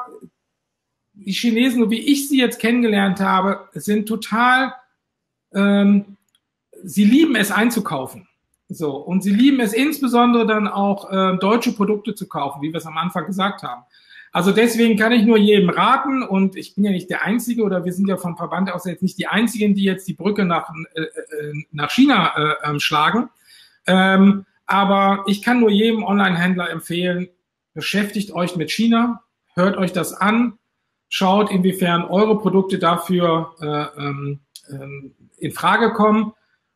die 1.12 1.32
Chinesen, 1.32 1.90
wie 1.90 2.00
ich 2.00 2.28
sie 2.28 2.38
jetzt 2.38 2.60
kennengelernt 2.60 3.20
habe, 3.20 3.68
sind 3.74 4.08
total, 4.08 4.74
ähm, 5.52 6.16
sie 6.82 7.04
lieben 7.04 7.36
es 7.36 7.50
einzukaufen. 7.50 8.26
So, 8.74 8.96
und 8.96 9.22
sie 9.22 9.30
lieben 9.30 9.60
es 9.60 9.72
insbesondere 9.72 10.46
dann 10.46 10.68
auch 10.68 11.10
äh, 11.10 11.36
deutsche 11.38 11.72
Produkte 11.72 12.14
zu 12.14 12.28
kaufen, 12.28 12.62
wie 12.62 12.72
wir 12.72 12.78
es 12.78 12.86
am 12.86 12.98
Anfang 12.98 13.26
gesagt 13.26 13.62
haben. 13.62 13.82
Also 14.32 14.50
deswegen 14.50 14.98
kann 14.98 15.12
ich 15.12 15.24
nur 15.24 15.38
jedem 15.38 15.70
raten, 15.70 16.24
und 16.24 16.56
ich 16.56 16.74
bin 16.74 16.84
ja 16.84 16.90
nicht 16.90 17.08
der 17.08 17.22
Einzige, 17.22 17.62
oder 17.62 17.84
wir 17.84 17.92
sind 17.92 18.08
ja 18.08 18.16
vom 18.16 18.36
Verband 18.36 18.70
aus 18.72 18.84
jetzt 18.84 19.02
nicht 19.02 19.16
die 19.16 19.28
Einzigen, 19.28 19.74
die 19.74 19.84
jetzt 19.84 20.08
die 20.08 20.14
Brücke 20.14 20.44
nach, 20.44 20.70
äh, 20.94 21.02
äh 21.02 21.64
nach 21.70 21.90
China 21.90 22.32
äh, 22.36 22.68
ähm, 22.68 22.80
schlagen. 22.80 23.30
Ähm, 23.86 24.44
aber 24.66 25.24
ich 25.28 25.42
kann 25.42 25.60
nur 25.60 25.70
jedem 25.70 26.02
Online-Händler 26.02 26.70
empfehlen, 26.70 27.28
beschäftigt 27.74 28.32
euch 28.32 28.56
mit 28.56 28.72
China, 28.72 29.22
hört 29.54 29.76
euch 29.76 29.92
das 29.92 30.14
an, 30.14 30.58
schaut, 31.08 31.50
inwiefern 31.52 32.02
eure 32.02 32.38
Produkte 32.38 32.80
dafür 32.80 33.54
äh, 33.60 34.00
ähm, 34.00 34.40
ähm, 34.68 35.14
in 35.38 35.52
Frage 35.52 35.92
kommen 35.92 36.32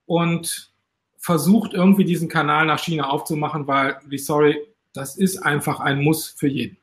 und 0.06 0.70
versucht 1.18 1.74
irgendwie 1.74 2.04
diesen 2.04 2.28
Kanal 2.28 2.66
nach 2.66 2.78
China 2.78 3.10
aufzumachen, 3.10 3.66
weil, 3.66 3.98
sorry, 4.16 4.56
das 4.94 5.16
ist 5.16 5.38
einfach 5.38 5.80
ein 5.80 6.02
Muss 6.02 6.28
für 6.28 6.48
jeden. 6.48 6.78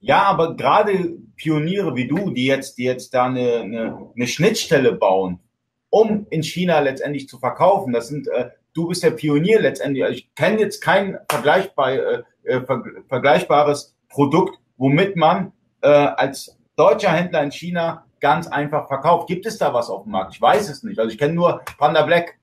Ja, 0.00 0.22
aber 0.22 0.56
gerade 0.56 1.16
Pioniere 1.36 1.94
wie 1.94 2.08
du, 2.08 2.30
die 2.30 2.46
jetzt, 2.46 2.76
die 2.76 2.84
jetzt 2.84 3.14
da 3.14 3.26
eine, 3.26 3.60
eine, 3.60 4.10
eine 4.16 4.26
Schnittstelle 4.26 4.92
bauen, 4.92 5.38
um 5.90 6.26
in 6.30 6.42
China 6.42 6.80
letztendlich 6.80 7.28
zu 7.28 7.38
verkaufen, 7.38 7.92
das 7.92 8.08
sind, 8.08 8.26
äh, 8.28 8.50
du 8.74 8.88
bist 8.88 9.04
der 9.04 9.12
Pionier 9.12 9.60
letztendlich. 9.60 10.02
Also 10.02 10.16
ich 10.16 10.34
kenne 10.34 10.58
jetzt 10.58 10.80
kein 10.80 11.18
vergleichbar, 11.30 11.92
äh, 11.92 12.22
äh, 12.42 12.60
ver 12.62 12.82
vergleichbares 13.08 13.94
Produkt, 14.08 14.58
womit 14.76 15.16
man 15.16 15.52
äh, 15.82 15.88
als 15.88 16.58
deutscher 16.76 17.12
Händler 17.12 17.42
in 17.42 17.52
China 17.52 18.04
ganz 18.20 18.48
einfach 18.48 18.88
verkauft. 18.88 19.28
Gibt 19.28 19.46
es 19.46 19.58
da 19.58 19.72
was 19.72 19.88
auf 19.88 20.02
dem 20.04 20.12
Markt? 20.12 20.34
Ich 20.34 20.40
weiß 20.40 20.68
es 20.68 20.82
nicht. 20.82 20.98
Also 20.98 21.12
ich 21.12 21.18
kenne 21.18 21.34
nur 21.34 21.62
Panda 21.78 22.02
Black. 22.02 22.38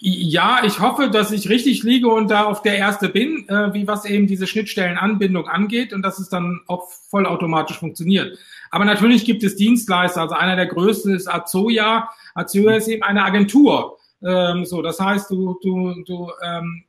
Ja, 0.00 0.60
ich 0.64 0.80
hoffe, 0.80 1.10
dass 1.10 1.32
ich 1.32 1.48
richtig 1.48 1.82
liege 1.82 2.08
und 2.08 2.30
da 2.30 2.44
auf 2.44 2.62
der 2.62 2.76
Erste 2.76 3.08
bin, 3.08 3.48
äh, 3.48 3.72
wie 3.72 3.86
was 3.86 4.04
eben 4.04 4.26
diese 4.26 4.46
Schnittstellenanbindung 4.46 5.48
angeht 5.48 5.92
und 5.92 6.02
dass 6.02 6.18
es 6.18 6.28
dann 6.28 6.60
auch 6.66 6.88
vollautomatisch 7.10 7.78
funktioniert. 7.78 8.38
Aber 8.70 8.84
natürlich 8.84 9.24
gibt 9.24 9.42
es 9.42 9.56
Dienstleister. 9.56 10.22
Also 10.22 10.34
einer 10.34 10.56
der 10.56 10.66
größten 10.66 11.14
ist 11.14 11.28
Azoya. 11.28 12.10
Azoya 12.34 12.76
ist 12.76 12.88
eben 12.88 13.02
eine 13.02 13.24
Agentur. 13.24 13.98
Ähm, 14.22 14.64
so, 14.64 14.82
das 14.82 15.00
heißt, 15.00 15.30
du, 15.30 15.58
du, 15.62 16.02
du 16.04 16.30
ähm, 16.44 16.84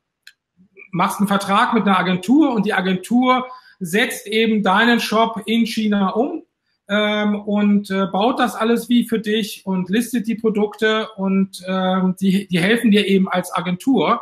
machst 0.91 1.19
einen 1.19 1.27
Vertrag 1.27 1.73
mit 1.73 1.83
einer 1.83 1.99
Agentur 1.99 2.53
und 2.53 2.65
die 2.65 2.73
Agentur 2.73 3.47
setzt 3.79 4.27
eben 4.27 4.63
deinen 4.63 4.99
Shop 4.99 5.41
in 5.45 5.65
China 5.65 6.09
um 6.09 6.43
ähm, 6.89 7.35
und 7.35 7.91
äh, 7.91 8.07
baut 8.07 8.39
das 8.39 8.55
alles 8.55 8.89
wie 8.89 9.07
für 9.07 9.19
dich 9.19 9.65
und 9.65 9.89
listet 9.89 10.27
die 10.27 10.35
Produkte 10.35 11.07
und 11.15 11.63
ähm, 11.67 12.15
die, 12.19 12.47
die 12.47 12.59
helfen 12.59 12.89
dir 12.89 13.07
eben 13.07 13.29
als 13.29 13.53
Agentur. 13.53 14.21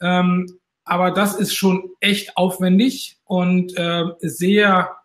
Ähm, 0.00 0.58
aber 0.84 1.10
das 1.10 1.36
ist 1.36 1.54
schon 1.54 1.90
echt 2.00 2.36
aufwendig 2.36 3.18
und 3.24 3.76
äh, 3.76 4.04
sehr 4.20 4.96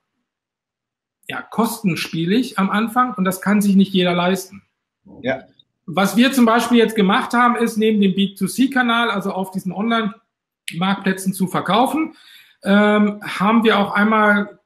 ja, 1.28 1.42
kostenspielig 1.42 2.58
am 2.58 2.70
Anfang 2.70 3.14
und 3.16 3.26
das 3.26 3.42
kann 3.42 3.62
sich 3.62 3.76
nicht 3.76 3.94
jeder 3.94 4.14
leisten. 4.14 4.64
Ja. 5.22 5.42
Was 5.86 6.16
wir 6.16 6.32
zum 6.32 6.46
Beispiel 6.46 6.78
jetzt 6.78 6.96
gemacht 6.96 7.34
haben, 7.34 7.58
ist 7.58 7.78
neben 7.78 8.00
dem 8.00 8.14
B2C-Kanal, 8.14 9.12
also 9.12 9.34
auf 9.34 9.52
diesen 9.52 9.74
Online-Marktplätzen 9.74 11.34
zu 11.34 11.48
verkaufen, 11.48 12.16
ähm, 12.64 13.22
haben 13.24 13.64
wir 13.64 13.80
auch 13.80 13.92
einmal 13.94 14.61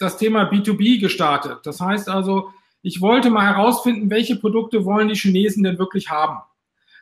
das 0.00 0.16
Thema 0.16 0.50
B2B 0.50 0.98
gestartet. 0.98 1.58
Das 1.64 1.80
heißt 1.80 2.08
also, 2.08 2.50
ich 2.82 3.00
wollte 3.00 3.30
mal 3.30 3.46
herausfinden, 3.46 4.10
welche 4.10 4.36
Produkte 4.36 4.84
wollen 4.84 5.08
die 5.08 5.14
Chinesen 5.14 5.62
denn 5.62 5.78
wirklich 5.78 6.10
haben. 6.10 6.38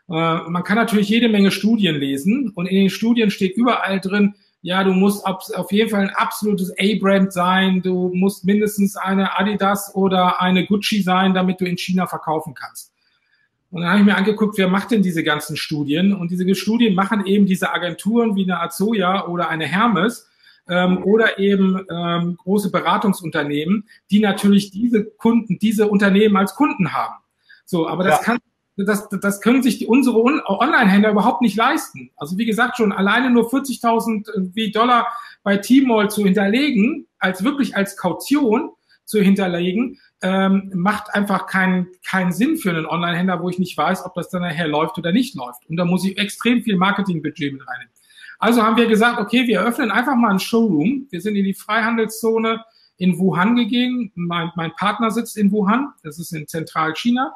Äh, 0.09 0.49
man 0.49 0.65
kann 0.65 0.77
natürlich 0.77 1.09
jede 1.09 1.29
Menge 1.29 1.51
Studien 1.51 1.97
lesen 1.97 2.51
und 2.55 2.67
in 2.67 2.77
den 2.77 2.91
Studien 2.91 3.31
steht 3.31 3.57
überall 3.57 4.01
drin, 4.01 4.35
ja, 4.61 4.83
du 4.83 4.93
musst 4.93 5.25
auf 5.25 5.71
jeden 5.71 5.89
Fall 5.89 6.01
ein 6.01 6.11
absolutes 6.11 6.73
A-Brand 6.81 7.33
sein, 7.33 7.81
du 7.81 8.11
musst 8.13 8.45
mindestens 8.45 8.97
eine 8.97 9.39
Adidas 9.39 9.95
oder 9.95 10.43
eine 10.43 10.67
Gucci 10.67 11.01
sein, 11.01 11.33
damit 11.33 11.61
du 11.61 11.65
in 11.65 11.79
China 11.79 12.09
verkaufen 12.09 12.55
kannst. 12.55 12.93
Und 13.71 13.83
dann 13.83 13.91
habe 13.91 14.01
ich 14.01 14.07
mir 14.07 14.17
angeguckt, 14.17 14.59
wer 14.59 14.67
macht 14.67 14.91
denn 14.91 15.03
diese 15.03 15.23
ganzen 15.23 15.57
Studien? 15.57 16.13
Und 16.13 16.33
diese 16.33 16.55
Studien 16.57 16.97
machen 16.97 17.25
eben 17.27 17.47
diese 17.47 17.73
Agenturen 17.73 18.35
wie 18.35 18.43
eine 18.43 18.61
Azoya 18.61 19.27
oder 19.29 19.49
eine 19.49 19.67
Hermes, 19.67 20.28
ähm, 20.69 21.03
oder 21.05 21.39
eben 21.39 21.85
ähm, 21.91 22.37
große 22.37 22.71
Beratungsunternehmen, 22.71 23.89
die 24.11 24.21
natürlich 24.21 24.71
diese 24.71 25.05
Kunden, 25.05 25.59
diese 25.59 25.89
Unternehmen 25.89 26.37
als 26.37 26.55
Kunden 26.55 26.93
haben. 26.93 27.17
So, 27.65 27.89
aber 27.89 28.05
das 28.05 28.19
ja. 28.21 28.25
kann 28.25 28.39
das, 28.85 29.09
das 29.09 29.41
können 29.41 29.63
sich 29.63 29.79
die, 29.79 29.87
unsere 29.87 30.23
Online-Händler 30.23 31.11
überhaupt 31.11 31.43
nicht 31.43 31.57
leisten. 31.57 32.11
Also 32.17 32.39
wie 32.39 32.47
gesagt, 32.47 32.77
schon 32.77 32.93
alleine 32.93 33.31
nur 33.31 33.53
40.000 33.53 34.29
äh, 34.29 34.55
wie 34.55 34.71
Dollar 34.71 35.09
bei 35.43 35.57
Tmall 35.57 36.11
zu 36.11 36.25
hinterlegen, 36.25 37.07
als 37.19 37.43
wirklich 37.43 37.77
als 37.77 37.97
Kaution 37.97 38.71
zu 39.05 39.21
hinterlegen, 39.21 39.99
ähm, 40.21 40.71
macht 40.75 41.15
einfach 41.15 41.47
keinen 41.47 41.89
keinen 42.07 42.33
Sinn 42.33 42.57
für 42.57 42.71
einen 42.71 42.87
Online-Händler, 42.87 43.43
wo 43.43 43.49
ich 43.49 43.59
nicht 43.59 43.77
weiß, 43.77 44.05
ob 44.05 44.15
das 44.15 44.29
dann 44.29 44.43
nachher 44.43 44.69
läuft 44.69 44.99
oder 44.99 45.13
nicht 45.13 45.35
läuft. 45.35 45.67
Und 45.69 45.77
da 45.77 45.85
muss 45.85 46.05
ich 46.05 46.19
extrem 46.19 46.63
viel 46.63 46.77
Marketingbudget 46.77 47.53
mit 47.53 47.67
reinnehmen. 47.67 47.93
Also 48.39 48.63
haben 48.63 48.77
wir 48.77 48.87
gesagt, 48.87 49.21
okay, 49.21 49.47
wir 49.47 49.63
öffnen 49.63 49.91
einfach 49.91 50.15
mal 50.15 50.31
einen 50.31 50.39
Showroom. 50.39 51.07
Wir 51.11 51.21
sind 51.21 51.37
in 51.37 51.45
die 51.45 51.55
Freihandelszone 51.55 52.65
in 52.97 53.19
Wuhan 53.19 53.57
gegangen. 53.57 54.13
Mein, 54.15 54.53
mein 54.57 54.73
Partner 54.73 55.11
sitzt 55.11 55.37
in 55.37 55.51
Wuhan, 55.51 55.93
das 56.03 56.19
ist 56.19 56.33
in 56.33 56.47
Zentralchina, 56.47 57.33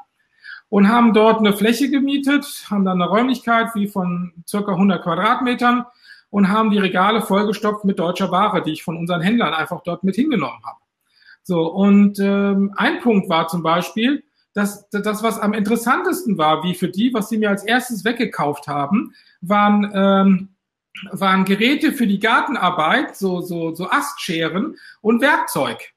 und 0.69 0.88
haben 0.88 1.12
dort 1.12 1.41
eine 1.41 1.53
Fläche 1.55 1.91
gemietet, 1.91 2.67
haben 2.71 2.85
dann 2.85 3.03
eine 3.03 3.11
Räumlichkeit 3.11 3.69
wie 3.75 3.88
von 3.88 4.33
circa 4.47 4.73
100 4.73 5.03
Quadratmetern 5.03 5.85
und 6.31 6.49
haben 6.49 6.71
die 6.71 6.79
Regale 6.79 7.21
vollgestopft 7.21 7.85
mit 7.85 7.99
deutscher 7.99 8.31
Ware, 8.31 8.62
die 8.62 8.73
ich 8.73 8.83
von 8.83 8.97
unseren 8.97 9.21
Händlern 9.21 9.55
einfach 9.55 9.83
dort 9.83 10.03
mit 10.03 10.15
hingenommen 10.15 10.62
habe. 10.65 10.79
So, 11.43 11.67
und 11.67 12.19
ähm, 12.21 12.73
ein 12.77 13.01
Punkt 13.01 13.29
war 13.29 13.49
zum 13.49 13.62
Beispiel, 13.62 14.23
dass 14.55 14.88
das, 14.91 15.23
was 15.23 15.38
am 15.38 15.55
interessantesten 15.55 16.38
war, 16.38 16.62
wie 16.62 16.75
für 16.75 16.88
die, 16.88 17.12
was 17.12 17.29
sie 17.29 17.38
mir 17.38 17.51
als 17.51 17.65
erstes 17.65 18.05
weggekauft 18.05 18.69
haben, 18.69 19.15
waren 19.41 19.91
ähm, 19.95 20.49
waren 21.11 21.44
Geräte 21.44 21.92
für 21.92 22.07
die 22.07 22.20
Gartenarbeit, 22.20 23.16
so, 23.16 23.40
so, 23.40 23.74
so 23.74 23.90
Astscheren 23.90 24.76
und 25.00 25.20
Werkzeug. 25.20 25.92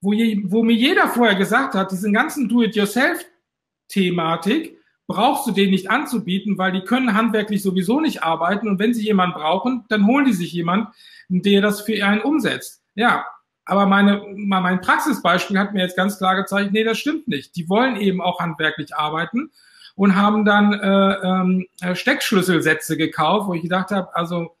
Wo, 0.00 0.12
je, 0.12 0.42
wo 0.44 0.62
mir 0.62 0.74
jeder 0.74 1.08
vorher 1.08 1.36
gesagt 1.36 1.74
hat, 1.74 1.90
diesen 1.90 2.12
ganzen 2.12 2.48
Do-it-yourself-Thematik 2.48 4.76
brauchst 5.06 5.46
du 5.46 5.52
den 5.52 5.70
nicht 5.70 5.90
anzubieten, 5.90 6.58
weil 6.58 6.72
die 6.72 6.82
können 6.82 7.14
handwerklich 7.14 7.62
sowieso 7.62 8.00
nicht 8.00 8.22
arbeiten 8.22 8.68
und 8.68 8.78
wenn 8.78 8.94
sie 8.94 9.04
jemanden 9.04 9.38
brauchen, 9.38 9.84
dann 9.88 10.06
holen 10.06 10.24
die 10.24 10.32
sich 10.32 10.52
jemanden, 10.52 10.88
der 11.28 11.60
das 11.60 11.82
für 11.82 12.04
einen 12.04 12.20
umsetzt. 12.20 12.82
Ja, 12.94 13.26
aber 13.64 13.86
meine, 13.86 14.24
mein 14.34 14.80
Praxisbeispiel 14.80 15.58
hat 15.58 15.74
mir 15.74 15.82
jetzt 15.82 15.96
ganz 15.96 16.18
klar 16.18 16.36
gezeigt, 16.36 16.72
nee, 16.72 16.84
das 16.84 16.98
stimmt 16.98 17.28
nicht. 17.28 17.56
Die 17.56 17.68
wollen 17.68 17.96
eben 17.96 18.20
auch 18.20 18.40
handwerklich 18.40 18.94
arbeiten 18.94 19.50
und 19.96 20.14
haben 20.14 20.44
dann 20.44 20.72
äh, 20.74 21.14
ähm, 21.24 21.66
Steckschlüsselsätze 21.94 22.96
gekauft, 22.96 23.48
wo 23.48 23.54
ich 23.54 23.62
gedacht 23.62 23.90
habe, 23.90 24.14
also 24.14 24.56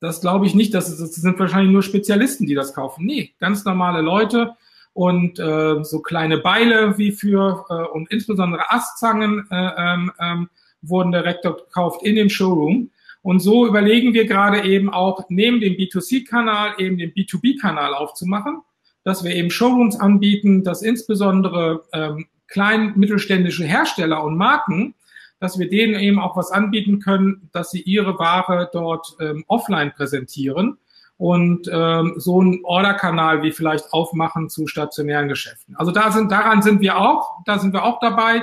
das 0.00 0.20
glaube 0.20 0.46
ich 0.46 0.54
nicht, 0.54 0.72
dass 0.72 0.88
es, 0.88 0.98
das 0.98 1.14
sind 1.14 1.38
wahrscheinlich 1.38 1.72
nur 1.72 1.82
Spezialisten, 1.82 2.46
die 2.46 2.54
das 2.54 2.72
kaufen. 2.72 3.04
Nee, 3.04 3.34
ganz 3.38 3.64
normale 3.64 4.00
Leute 4.00 4.54
und 4.92 5.38
äh, 5.38 5.82
so 5.82 6.00
kleine 6.00 6.38
Beile 6.38 6.96
wie 6.98 7.12
für 7.12 7.66
äh, 7.68 7.94
und 7.94 8.10
insbesondere 8.10 8.70
Astzangen 8.70 9.46
äh, 9.50 9.70
ähm, 9.76 10.12
ähm, 10.20 10.48
wurden 10.82 11.12
direkt 11.12 11.42
gekauft 11.42 12.02
in 12.02 12.14
dem 12.14 12.30
Showroom. 12.30 12.90
Und 13.22 13.40
so 13.40 13.66
überlegen 13.66 14.14
wir 14.14 14.26
gerade 14.26 14.62
eben 14.62 14.88
auch 14.88 15.24
neben 15.28 15.60
dem 15.60 15.74
B2C-Kanal 15.74 16.74
eben 16.78 16.96
den 16.96 17.12
B2B-Kanal 17.12 17.92
aufzumachen, 17.92 18.62
dass 19.02 19.24
wir 19.24 19.34
eben 19.34 19.50
Showrooms 19.50 19.98
anbieten, 19.98 20.62
dass 20.62 20.82
insbesondere 20.82 21.84
ähm, 21.92 22.26
klein 22.48 22.92
mittelständische 22.96 23.64
Hersteller 23.64 24.22
und 24.22 24.36
Marken, 24.36 24.94
dass 25.38 25.58
wir 25.58 25.68
denen 25.68 25.94
eben 26.00 26.18
auch 26.18 26.36
was 26.36 26.50
anbieten 26.50 27.00
können, 27.00 27.50
dass 27.52 27.70
sie 27.70 27.82
ihre 27.82 28.18
Ware 28.18 28.70
dort 28.72 29.16
ähm, 29.20 29.44
offline 29.48 29.92
präsentieren 29.92 30.78
und 31.18 31.68
ähm, 31.72 32.14
so 32.16 32.40
einen 32.40 32.64
Orderkanal 32.64 33.42
wie 33.42 33.52
vielleicht 33.52 33.92
aufmachen 33.92 34.48
zu 34.48 34.66
stationären 34.66 35.28
Geschäften. 35.28 35.76
Also 35.76 35.92
da 35.92 36.10
sind, 36.12 36.30
daran 36.30 36.62
sind 36.62 36.80
wir 36.80 36.98
auch, 36.98 37.38
da 37.44 37.58
sind 37.58 37.72
wir 37.72 37.84
auch 37.84 38.00
dabei. 38.00 38.42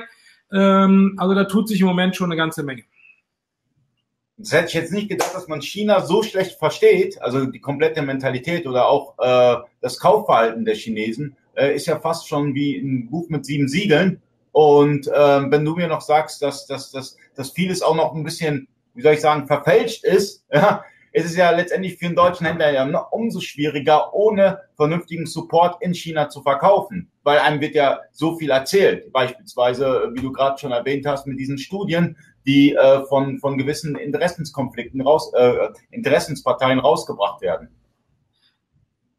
Ähm, 0.51 1.15
also 1.17 1.35
da 1.35 1.45
tut 1.45 1.67
sich 1.67 1.81
im 1.81 1.87
Moment 1.87 2.15
schon 2.15 2.31
eine 2.31 2.37
ganze 2.37 2.63
Menge. 2.63 2.83
Das 4.37 4.51
hätte 4.51 4.67
ich 4.67 4.73
jetzt 4.73 4.91
nicht 4.91 5.09
gedacht, 5.09 5.33
dass 5.33 5.47
man 5.47 5.61
China 5.61 6.01
so 6.01 6.23
schlecht 6.23 6.57
versteht, 6.57 7.21
also 7.21 7.45
die 7.45 7.59
komplette 7.59 8.01
Mentalität 8.01 8.65
oder 8.65 8.87
auch 8.87 9.15
äh, 9.19 9.57
das 9.79 9.99
Kaufverhalten 9.99 10.65
der 10.65 10.75
Chinesen 10.75 11.37
äh, 11.55 11.75
ist 11.75 11.87
ja 11.87 11.99
fast 11.99 12.27
schon 12.27 12.55
wie 12.55 12.77
ein 12.77 13.09
Buch 13.09 13.29
mit 13.29 13.45
sieben 13.45 13.67
Siegeln. 13.67 14.21
Und 14.51 15.09
ähm, 15.13 15.51
wenn 15.51 15.65
du 15.65 15.75
mir 15.75 15.87
noch 15.87 16.01
sagst, 16.01 16.41
dass, 16.41 16.67
dass, 16.67 16.91
dass, 16.91 17.17
dass 17.35 17.51
vieles 17.51 17.81
auch 17.81 17.95
noch 17.95 18.13
ein 18.13 18.23
bisschen, 18.23 18.67
wie 18.93 19.01
soll 19.01 19.13
ich 19.13 19.21
sagen, 19.21 19.47
verfälscht 19.47 20.03
ist, 20.03 20.45
ja, 20.53 20.83
ist 21.11 21.25
es 21.25 21.35
ja 21.35 21.51
letztendlich 21.51 21.97
für 21.97 22.07
einen 22.07 22.15
deutschen 22.15 22.45
Händler 22.45 22.71
ja 22.71 22.85
noch 22.85 23.11
umso 23.11 23.39
schwieriger, 23.39 24.13
ohne 24.13 24.61
vernünftigen 24.75 25.27
Support 25.27 25.81
in 25.81 25.93
China 25.93 26.29
zu 26.29 26.41
verkaufen. 26.41 27.11
Weil 27.23 27.39
einem 27.39 27.61
wird 27.61 27.75
ja 27.75 27.99
so 28.11 28.35
viel 28.37 28.49
erzählt. 28.49 29.11
Beispielsweise, 29.13 30.11
wie 30.13 30.21
du 30.21 30.31
gerade 30.31 30.57
schon 30.59 30.71
erwähnt 30.71 31.05
hast, 31.05 31.27
mit 31.27 31.39
diesen 31.39 31.59
Studien, 31.59 32.17
die 32.45 32.73
äh, 32.73 33.05
von, 33.05 33.39
von 33.39 33.57
gewissen 33.57 33.95
Interessenskonflikten 33.95 35.01
raus, 35.01 35.31
äh, 35.33 35.69
Interessensparteien 35.91 36.79
rausgebracht 36.79 37.41
werden. 37.41 37.69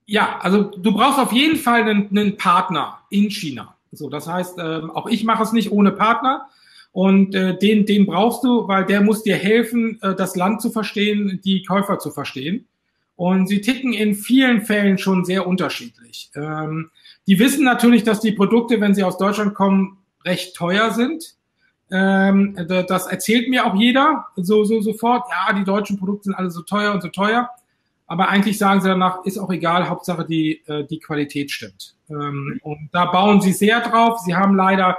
Ja, 0.06 0.38
also 0.40 0.64
du 0.64 0.92
brauchst 0.92 1.18
auf 1.18 1.32
jeden 1.32 1.56
Fall 1.56 1.82
einen, 1.82 2.08
einen 2.10 2.36
Partner 2.36 2.98
in 3.10 3.30
China. 3.30 3.76
So, 3.92 4.08
das 4.10 4.28
heißt, 4.28 4.58
äh, 4.58 4.80
auch 4.92 5.06
ich 5.06 5.24
mache 5.24 5.42
es 5.42 5.52
nicht 5.52 5.72
ohne 5.72 5.92
Partner. 5.92 6.48
Und 6.92 7.34
äh, 7.34 7.58
den, 7.58 7.86
den 7.86 8.06
brauchst 8.06 8.44
du, 8.44 8.68
weil 8.68 8.84
der 8.84 9.00
muss 9.00 9.24
dir 9.24 9.36
helfen, 9.36 9.98
äh, 10.02 10.14
das 10.14 10.36
Land 10.36 10.62
zu 10.62 10.70
verstehen, 10.70 11.40
die 11.44 11.64
Käufer 11.64 11.98
zu 11.98 12.10
verstehen. 12.10 12.66
Und 13.16 13.48
sie 13.48 13.60
ticken 13.60 13.92
in 13.92 14.14
vielen 14.14 14.62
Fällen 14.62 14.98
schon 14.98 15.24
sehr 15.24 15.46
unterschiedlich. 15.46 16.30
Ähm, 16.34 16.90
die 17.26 17.38
wissen 17.38 17.64
natürlich, 17.64 18.02
dass 18.02 18.20
die 18.20 18.32
Produkte, 18.32 18.80
wenn 18.80 18.94
sie 18.94 19.04
aus 19.04 19.18
Deutschland 19.18 19.54
kommen, 19.54 19.98
recht 20.24 20.54
teuer 20.56 20.90
sind. 20.92 21.34
Ähm, 21.90 22.56
das 22.88 23.06
erzählt 23.06 23.48
mir 23.48 23.66
auch 23.66 23.74
jeder 23.74 24.26
so, 24.36 24.64
so 24.64 24.80
sofort. 24.80 25.24
Ja, 25.30 25.52
die 25.52 25.64
deutschen 25.64 25.98
Produkte 25.98 26.24
sind 26.24 26.34
alle 26.34 26.50
so 26.50 26.62
teuer 26.62 26.92
und 26.92 27.02
so 27.02 27.08
teuer. 27.08 27.50
Aber 28.06 28.28
eigentlich 28.28 28.58
sagen 28.58 28.80
sie 28.80 28.88
danach, 28.88 29.24
ist 29.24 29.38
auch 29.38 29.50
egal, 29.50 29.88
Hauptsache 29.88 30.24
die, 30.24 30.62
äh, 30.66 30.84
die 30.84 30.98
Qualität 30.98 31.50
stimmt. 31.50 31.94
Ähm, 32.10 32.60
und 32.62 32.90
da 32.92 33.06
bauen 33.06 33.40
sie 33.40 33.52
sehr 33.52 33.80
drauf. 33.80 34.20
Sie 34.20 34.34
haben 34.34 34.56
leider 34.56 34.98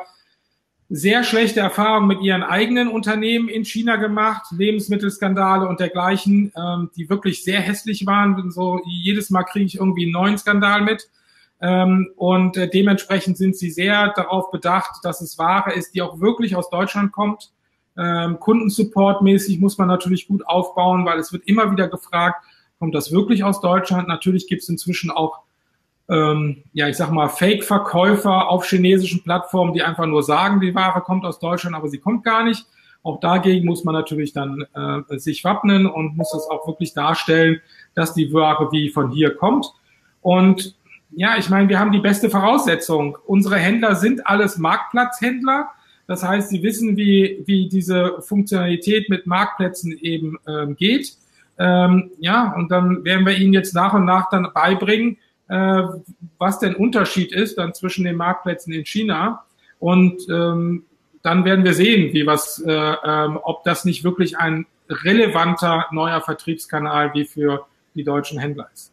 sehr 0.90 1.24
schlechte 1.24 1.60
Erfahrungen 1.60 2.08
mit 2.08 2.22
ihren 2.22 2.44
eigenen 2.44 2.88
Unternehmen 2.88 3.50
in 3.50 3.66
China 3.66 3.96
gemacht, 3.96 4.46
Lebensmittelskandale 4.52 5.68
und 5.68 5.80
dergleichen, 5.80 6.52
ähm, 6.56 6.92
die 6.96 7.10
wirklich 7.10 7.44
sehr 7.44 7.60
hässlich 7.60 8.06
waren. 8.06 8.52
So 8.52 8.82
jedes 8.86 9.30
Mal 9.30 9.44
kriege 9.44 9.66
ich 9.66 9.76
irgendwie 9.76 10.04
einen 10.04 10.12
neuen 10.12 10.38
Skandal 10.38 10.82
mit. 10.82 11.10
Ähm, 11.62 12.10
und 12.16 12.58
äh, 12.58 12.70
dementsprechend 12.70 13.38
sind 13.38 13.56
sie 13.56 13.72
sehr 13.72 14.14
darauf 14.16 14.52
bedacht, 14.52 15.04
dass 15.04 15.22
es 15.22 15.38
Ware 15.38 15.74
ist, 15.74 15.96
die 15.96 16.02
auch 16.02 16.20
wirklich 16.20 16.56
aus 16.56 16.70
Deutschland 16.70 17.12
kommt. 17.12 17.52
Ähm, 17.98 18.40
Kundensupport-mäßig 18.40 19.60
muss 19.60 19.78
man 19.78 19.88
natürlich 19.88 20.28
gut 20.28 20.46
aufbauen, 20.48 21.06
weil 21.06 21.18
es 21.18 21.32
wird 21.32 21.48
immer 21.48 21.72
wieder 21.72 21.88
gefragt, 21.88 22.44
kommt 22.86 22.94
das 22.94 23.12
wirklich 23.12 23.44
aus 23.44 23.62
Deutschland? 23.62 24.08
Natürlich 24.08 24.46
gibt 24.46 24.62
es 24.62 24.70
inzwischen 24.70 25.10
auch, 25.10 25.40
ähm, 26.08 26.62
ja, 26.72 26.88
ich 26.88 26.98
sag 26.98 27.10
mal, 27.10 27.30
Fake-Verkäufer 27.30 28.48
auf 28.48 28.68
chinesischen 28.68 29.24
Plattformen, 29.24 29.74
die 29.74 29.82
einfach 29.82 30.06
nur 30.06 30.22
sagen, 30.22 30.62
die 30.62 30.76
Ware 30.76 31.02
kommt 31.02 31.26
aus 31.26 31.40
Deutschland, 31.40 31.76
aber 31.76 31.90
sie 31.90 31.98
kommt 31.98 32.24
gar 32.24 32.44
nicht. 32.44 32.68
Auch 33.02 33.20
dagegen 33.20 33.66
muss 33.66 33.84
man 33.86 33.96
natürlich 33.96 34.34
dann 34.34 34.68
äh, 34.76 35.18
sich 35.18 35.44
wappnen 35.44 35.88
und 35.88 36.16
muss 36.16 36.30
das 36.32 36.48
auch 36.48 36.68
wirklich 36.68 36.94
darstellen, 36.94 37.60
dass 37.96 38.14
die 38.14 38.32
Ware 38.32 38.72
wie 38.72 38.90
von 38.90 39.10
hier 39.10 39.34
kommt. 39.34 39.66
Und 40.22 40.76
ja, 41.10 41.38
ich 41.40 41.50
meine, 41.50 41.68
wir 41.68 41.80
haben 41.80 41.92
die 41.92 41.98
beste 41.98 42.30
Voraussetzung. 42.30 43.18
Unsere 43.26 43.58
Händler 43.58 43.96
sind 43.96 44.28
alles 44.28 44.60
Marktplatzhändler. 44.60 45.70
Das 46.06 46.22
heißt, 46.22 46.50
sie 46.50 46.62
wissen, 46.62 46.98
wie, 46.98 47.42
wie 47.48 47.68
diese 47.68 48.22
Funktionalität 48.22 49.10
mit 49.10 49.26
Marktplätzen 49.26 49.92
eben 49.92 50.38
ähm, 50.48 50.76
geht. 50.76 51.18
Ähm, 51.58 52.12
ja, 52.20 52.54
und 52.56 52.72
dann 52.72 53.04
werden 53.06 53.26
wir 53.26 53.38
Ihnen 53.38 53.54
jetzt 53.54 53.74
nach 53.74 53.94
und 53.94 54.06
nach 54.06 54.30
dann 54.30 54.50
beibringen, 54.54 55.18
äh, 55.48 55.84
was 56.38 56.60
der 56.60 56.80
Unterschied 56.80 57.32
ist 57.32 57.58
dann 57.58 57.74
zwischen 57.74 58.04
den 58.04 58.16
Marktplätzen 58.16 58.74
in 58.74 58.86
China. 58.86 59.46
Und 59.80 60.22
ähm, 60.30 60.86
dann 61.22 61.46
werden 61.46 61.66
wir 61.66 61.74
sehen, 61.74 62.14
wie 62.14 62.26
was, 62.26 62.62
äh, 62.66 62.72
ähm, 62.72 63.40
ob 63.42 63.64
das 63.64 63.86
nicht 63.86 64.04
wirklich 64.04 64.38
ein 64.38 64.66
relevanter 64.90 65.88
neuer 65.92 66.22
Vertriebskanal 66.22 67.14
wie 67.14 67.26
für 67.26 67.66
die 67.96 68.04
deutschen 68.04 68.40
Händler 68.40 68.70
ist. 68.74 68.92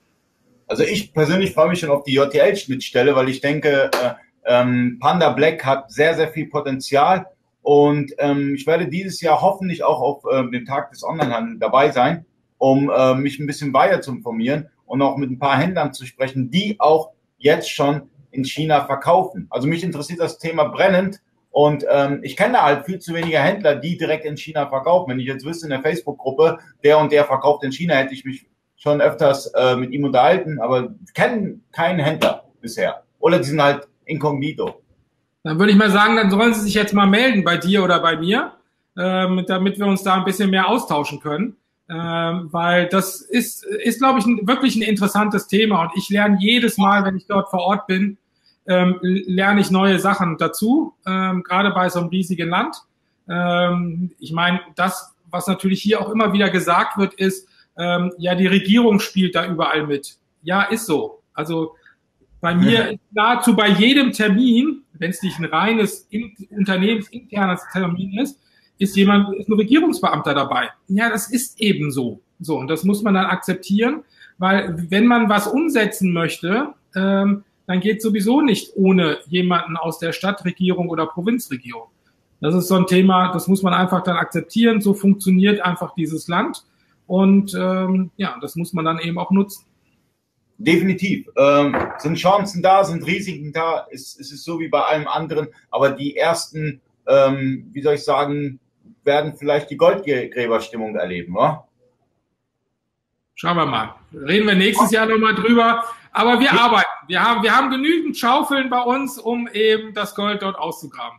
Also 0.67 0.85
ich 0.85 1.13
persönlich 1.13 1.53
freue 1.53 1.69
mich 1.69 1.81
schon 1.81 1.91
auf 1.91 2.05
die 2.05 2.15
JTL-Schnittstelle, 2.15 3.15
weil 3.15 3.29
ich 3.29 3.41
denke, 3.41 3.91
äh, 3.93 4.15
ähm, 4.45 4.99
Panda 5.01 5.31
Black 5.31 5.65
hat 5.65 5.91
sehr, 5.93 6.15
sehr 6.15 6.29
viel 6.29 6.47
Potenzial. 6.47 7.27
Und 7.61 8.13
ähm, 8.19 8.55
ich 8.55 8.67
werde 8.67 8.89
dieses 8.89 9.21
Jahr 9.21 9.41
hoffentlich 9.41 9.85
auch 9.85 10.01
auf 10.01 10.25
äh, 10.31 10.51
dem 10.51 10.65
Tag 10.65 10.91
des 10.91 11.05
Onlinehandels 11.05 11.61
dabei 11.61 11.91
sein 11.91 12.25
um 12.63 12.93
äh, 12.95 13.17
mich 13.17 13.41
ein 13.41 13.49
bisschen 13.49 13.75
weiter 13.75 14.03
zu 14.03 14.13
informieren 14.13 14.69
und 14.87 15.03
auch 15.03 15.17
mit 15.17 15.29
ein 15.29 15.41
paar 15.41 15.59
Händlern 15.59 15.93
zu 15.93 16.07
sprechen, 16.07 16.49
die 16.53 16.77
auch 16.79 17.11
jetzt 17.37 17.69
schon 17.69 18.03
in 18.31 18.45
China 18.45 18.85
verkaufen. 18.85 19.49
Also 19.51 19.67
mich 19.67 19.83
interessiert 19.83 20.21
das 20.21 20.39
Thema 20.39 20.67
brennend 20.67 21.21
und 21.51 21.85
ähm, 21.91 22.21
ich 22.23 22.37
kenne 22.37 22.63
halt 22.63 22.87
viel 22.87 23.01
zu 23.01 23.15
wenige 23.15 23.41
Händler, 23.41 23.75
die 23.75 23.99
direkt 23.99 24.25
in 24.25 24.37
China 24.37 24.69
verkaufen. 24.69 25.11
Wenn 25.11 25.19
ich 25.19 25.27
jetzt 25.27 25.45
wüsste 25.45 25.67
in 25.67 25.71
der 25.71 25.83
Facebook-Gruppe, 25.83 26.61
der 26.85 26.99
und 26.99 27.11
der 27.11 27.25
verkauft 27.25 27.65
in 27.65 27.73
China, 27.73 27.95
hätte 27.95 28.15
ich 28.15 28.25
mich 28.25 28.47
schon 28.77 29.01
öfters 29.01 29.49
äh, 29.57 29.75
mit 29.75 29.91
ihm 29.91 30.05
unterhalten, 30.05 30.61
aber 30.61 30.95
kennen 31.15 31.65
keinen 31.73 31.99
Händler 31.99 32.45
bisher. 32.61 33.03
Oder 33.19 33.39
die 33.39 33.45
sind 33.45 33.61
halt 33.61 33.89
inkognito. 34.05 34.83
Dann 35.43 35.59
würde 35.59 35.73
ich 35.73 35.79
mal 35.79 35.91
sagen, 35.91 36.15
dann 36.15 36.31
sollen 36.31 36.55
sie 36.55 36.61
sich 36.61 36.75
jetzt 36.75 36.95
mal 36.95 37.09
melden 37.09 37.43
bei 37.43 37.57
dir 37.57 37.83
oder 37.83 37.99
bei 37.99 38.17
mir, 38.17 38.53
ähm, 38.97 39.45
damit 39.49 39.81
wir 39.81 39.87
uns 39.87 40.05
da 40.05 40.15
ein 40.15 40.25
bisschen 40.25 40.49
mehr 40.49 40.69
austauschen 40.69 41.19
können 41.19 41.57
ähm, 41.93 42.49
weil 42.53 42.89
das 42.89 43.21
ist, 43.21 43.65
ist 43.65 43.99
glaube 43.99 44.19
ich, 44.19 44.27
ein, 44.27 44.47
wirklich 44.47 44.77
ein 44.77 44.83
interessantes 44.83 45.47
Thema 45.47 45.83
und 45.83 45.91
ich 45.97 46.09
lerne 46.09 46.39
jedes 46.41 46.79
Mal, 46.79 47.05
wenn 47.05 47.17
ich 47.17 47.27
dort 47.27 47.51
vor 47.51 47.61
Ort 47.61 47.87
bin, 47.87 48.17
ähm, 48.67 48.99
lerne 49.03 49.61
ich 49.61 49.71
neue 49.71 49.99
Sachen 49.99 50.39
dazu, 50.39 50.95
ähm, 51.07 51.43
gerade 51.43 51.71
bei 51.71 51.89
so 51.89 52.01
einem 52.01 52.09
riesigen 52.09 52.49
Land. 52.49 52.77
Ähm, 53.29 54.13
ich 54.19 54.33
meine, 54.33 54.61
das, 54.77 55.15
was 55.31 55.47
natürlich 55.47 55.83
hier 55.83 56.01
auch 56.01 56.11
immer 56.11 56.33
wieder 56.33 56.49
gesagt 56.51 56.97
wird, 56.97 57.15
ist, 57.15 57.49
ähm, 57.77 58.13
ja, 58.19 58.35
die 58.35 58.47
Regierung 58.47 59.01
spielt 59.01 59.35
da 59.35 59.47
überall 59.47 59.87
mit. 59.87 60.17
Ja, 60.43 60.63
ist 60.63 60.87
so. 60.87 61.23
Also 61.35 61.75
bei 62.41 62.55
mir 62.55 62.99
nahezu 63.13 63.55
bei 63.55 63.69
jedem 63.69 64.13
Termin, 64.13 64.83
wenn 64.95 65.11
es 65.11 65.23
nicht 65.23 65.39
ein 65.39 65.45
reines 65.45 66.07
in, 66.11 66.35
unternehmensinternes 66.51 67.63
Termin 67.73 68.19
ist, 68.19 68.41
ist 68.83 68.97
jemand, 68.97 69.35
ist 69.37 69.49
ein 69.49 69.55
Regierungsbeamter 69.55 70.35
dabei. 70.35 70.69
Ja, 70.89 71.09
das 71.09 71.31
ist 71.31 71.61
eben 71.61 71.91
so. 71.91 72.21
So, 72.41 72.59
und 72.59 72.69
das 72.69 72.85
muss 72.85 73.03
man 73.03 73.15
dann 73.15 73.27
akzeptieren, 73.27 74.03
weil 74.39 74.87
wenn 74.91 75.07
man 75.07 75.29
was 75.29 75.47
umsetzen 75.47 76.13
möchte, 76.13 76.75
ähm, 76.97 77.45
dann 77.67 77.81
geht 77.81 78.03
sowieso 78.03 78.41
nicht 78.41 78.73
ohne 78.75 79.19
jemanden 79.29 79.77
aus 79.77 79.99
der 79.99 80.13
Stadtregierung 80.13 80.89
oder 80.89 81.07
Provinzregierung. 81.07 81.89
Das 82.41 82.57
ist 82.57 82.67
so 82.67 82.75
ein 82.75 82.87
Thema, 82.87 83.33
das 83.33 83.47
muss 83.47 83.63
man 83.63 83.73
einfach 83.73 84.03
dann 84.03 84.17
akzeptieren. 84.17 84.81
So 84.81 84.95
funktioniert 84.95 85.61
einfach 85.61 85.95
dieses 85.95 86.27
Land. 86.27 86.65
Und 87.07 87.55
ähm, 87.55 88.11
ja, 88.17 88.37
das 88.41 88.57
muss 88.57 88.73
man 88.73 88.85
dann 88.85 88.99
eben 88.99 89.17
auch 89.19 89.31
nutzen. 89.31 89.65
Definitiv. 90.59 91.29
Ähm, 91.37 91.77
sind 91.99 92.17
Chancen 92.17 92.63
da, 92.63 92.85
sind 92.85 93.07
Risiken 93.07 93.53
da, 93.53 93.87
es, 93.93 94.19
es 94.19 94.33
ist 94.33 94.45
so 94.45 94.59
wie 94.59 94.69
bei 94.69 94.81
allem 94.81 95.07
anderen, 95.07 95.49
aber 95.71 95.91
die 95.91 96.17
ersten, 96.17 96.81
ähm, 97.07 97.69
wie 97.73 97.83
soll 97.83 97.95
ich 97.95 98.05
sagen, 98.05 98.61
werden 99.05 99.35
vielleicht 99.37 99.71
die 99.71 99.77
Goldgräberstimmung 99.77 100.97
erleben, 100.97 101.35
wa? 101.35 101.67
Schauen 103.35 103.57
wir 103.57 103.67
mal. 103.67 103.95
Reden 104.13 104.47
wir 104.47 104.55
nächstes 104.55 104.91
Jahr 104.91 105.07
nochmal 105.07 105.35
drüber. 105.35 105.85
Aber 106.13 106.39
wir 106.39 106.53
arbeiten. 106.53 106.91
Wir 107.09 107.23
haben, 107.23 107.43
wir 107.43 107.57
haben 107.57 107.71
genügend 107.71 108.17
Schaufeln 108.17 108.69
bei 108.69 108.81
uns, 108.83 109.19
um 109.19 109.49
eben 109.49 109.95
das 109.95 110.15
Gold 110.15 110.43
dort 110.43 110.57
auszugraben. 110.57 111.19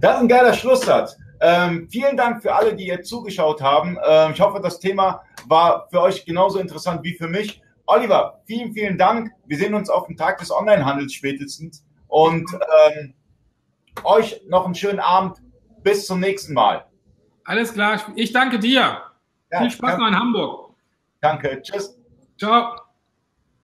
Das 0.00 0.16
ist 0.16 0.22
ein 0.22 0.28
geiler 0.28 0.54
Schlusssatz. 0.54 1.16
Ähm, 1.40 1.88
vielen 1.90 2.16
Dank 2.16 2.42
für 2.42 2.54
alle, 2.54 2.74
die 2.74 2.86
jetzt 2.86 3.08
zugeschaut 3.08 3.60
haben. 3.60 3.98
Ähm, 4.06 4.32
ich 4.32 4.40
hoffe, 4.40 4.60
das 4.60 4.80
Thema 4.80 5.22
war 5.46 5.88
für 5.90 6.00
euch 6.00 6.24
genauso 6.24 6.58
interessant 6.58 7.02
wie 7.02 7.14
für 7.14 7.28
mich. 7.28 7.60
Oliver, 7.86 8.40
vielen, 8.46 8.72
vielen 8.72 8.98
Dank. 8.98 9.30
Wir 9.46 9.56
sehen 9.56 9.74
uns 9.74 9.90
auf 9.90 10.06
dem 10.06 10.16
Tag 10.16 10.38
des 10.38 10.50
Onlinehandels 10.50 11.12
spätestens. 11.12 11.84
Und 12.06 12.48
ähm, 12.86 13.14
euch 14.04 14.40
noch 14.48 14.64
einen 14.64 14.74
schönen 14.74 15.00
Abend. 15.00 15.38
Bis 15.82 16.06
zum 16.06 16.20
nächsten 16.20 16.54
Mal. 16.54 16.84
Alles 17.44 17.72
klar. 17.72 18.00
Ich 18.14 18.32
danke 18.32 18.58
dir. 18.58 19.02
Ja, 19.50 19.60
Viel 19.60 19.70
Spaß 19.70 19.98
noch 19.98 20.08
in 20.08 20.18
Hamburg. 20.18 20.74
Danke. 21.20 21.62
Tschüss. 21.62 21.98
Ciao. 22.38 22.87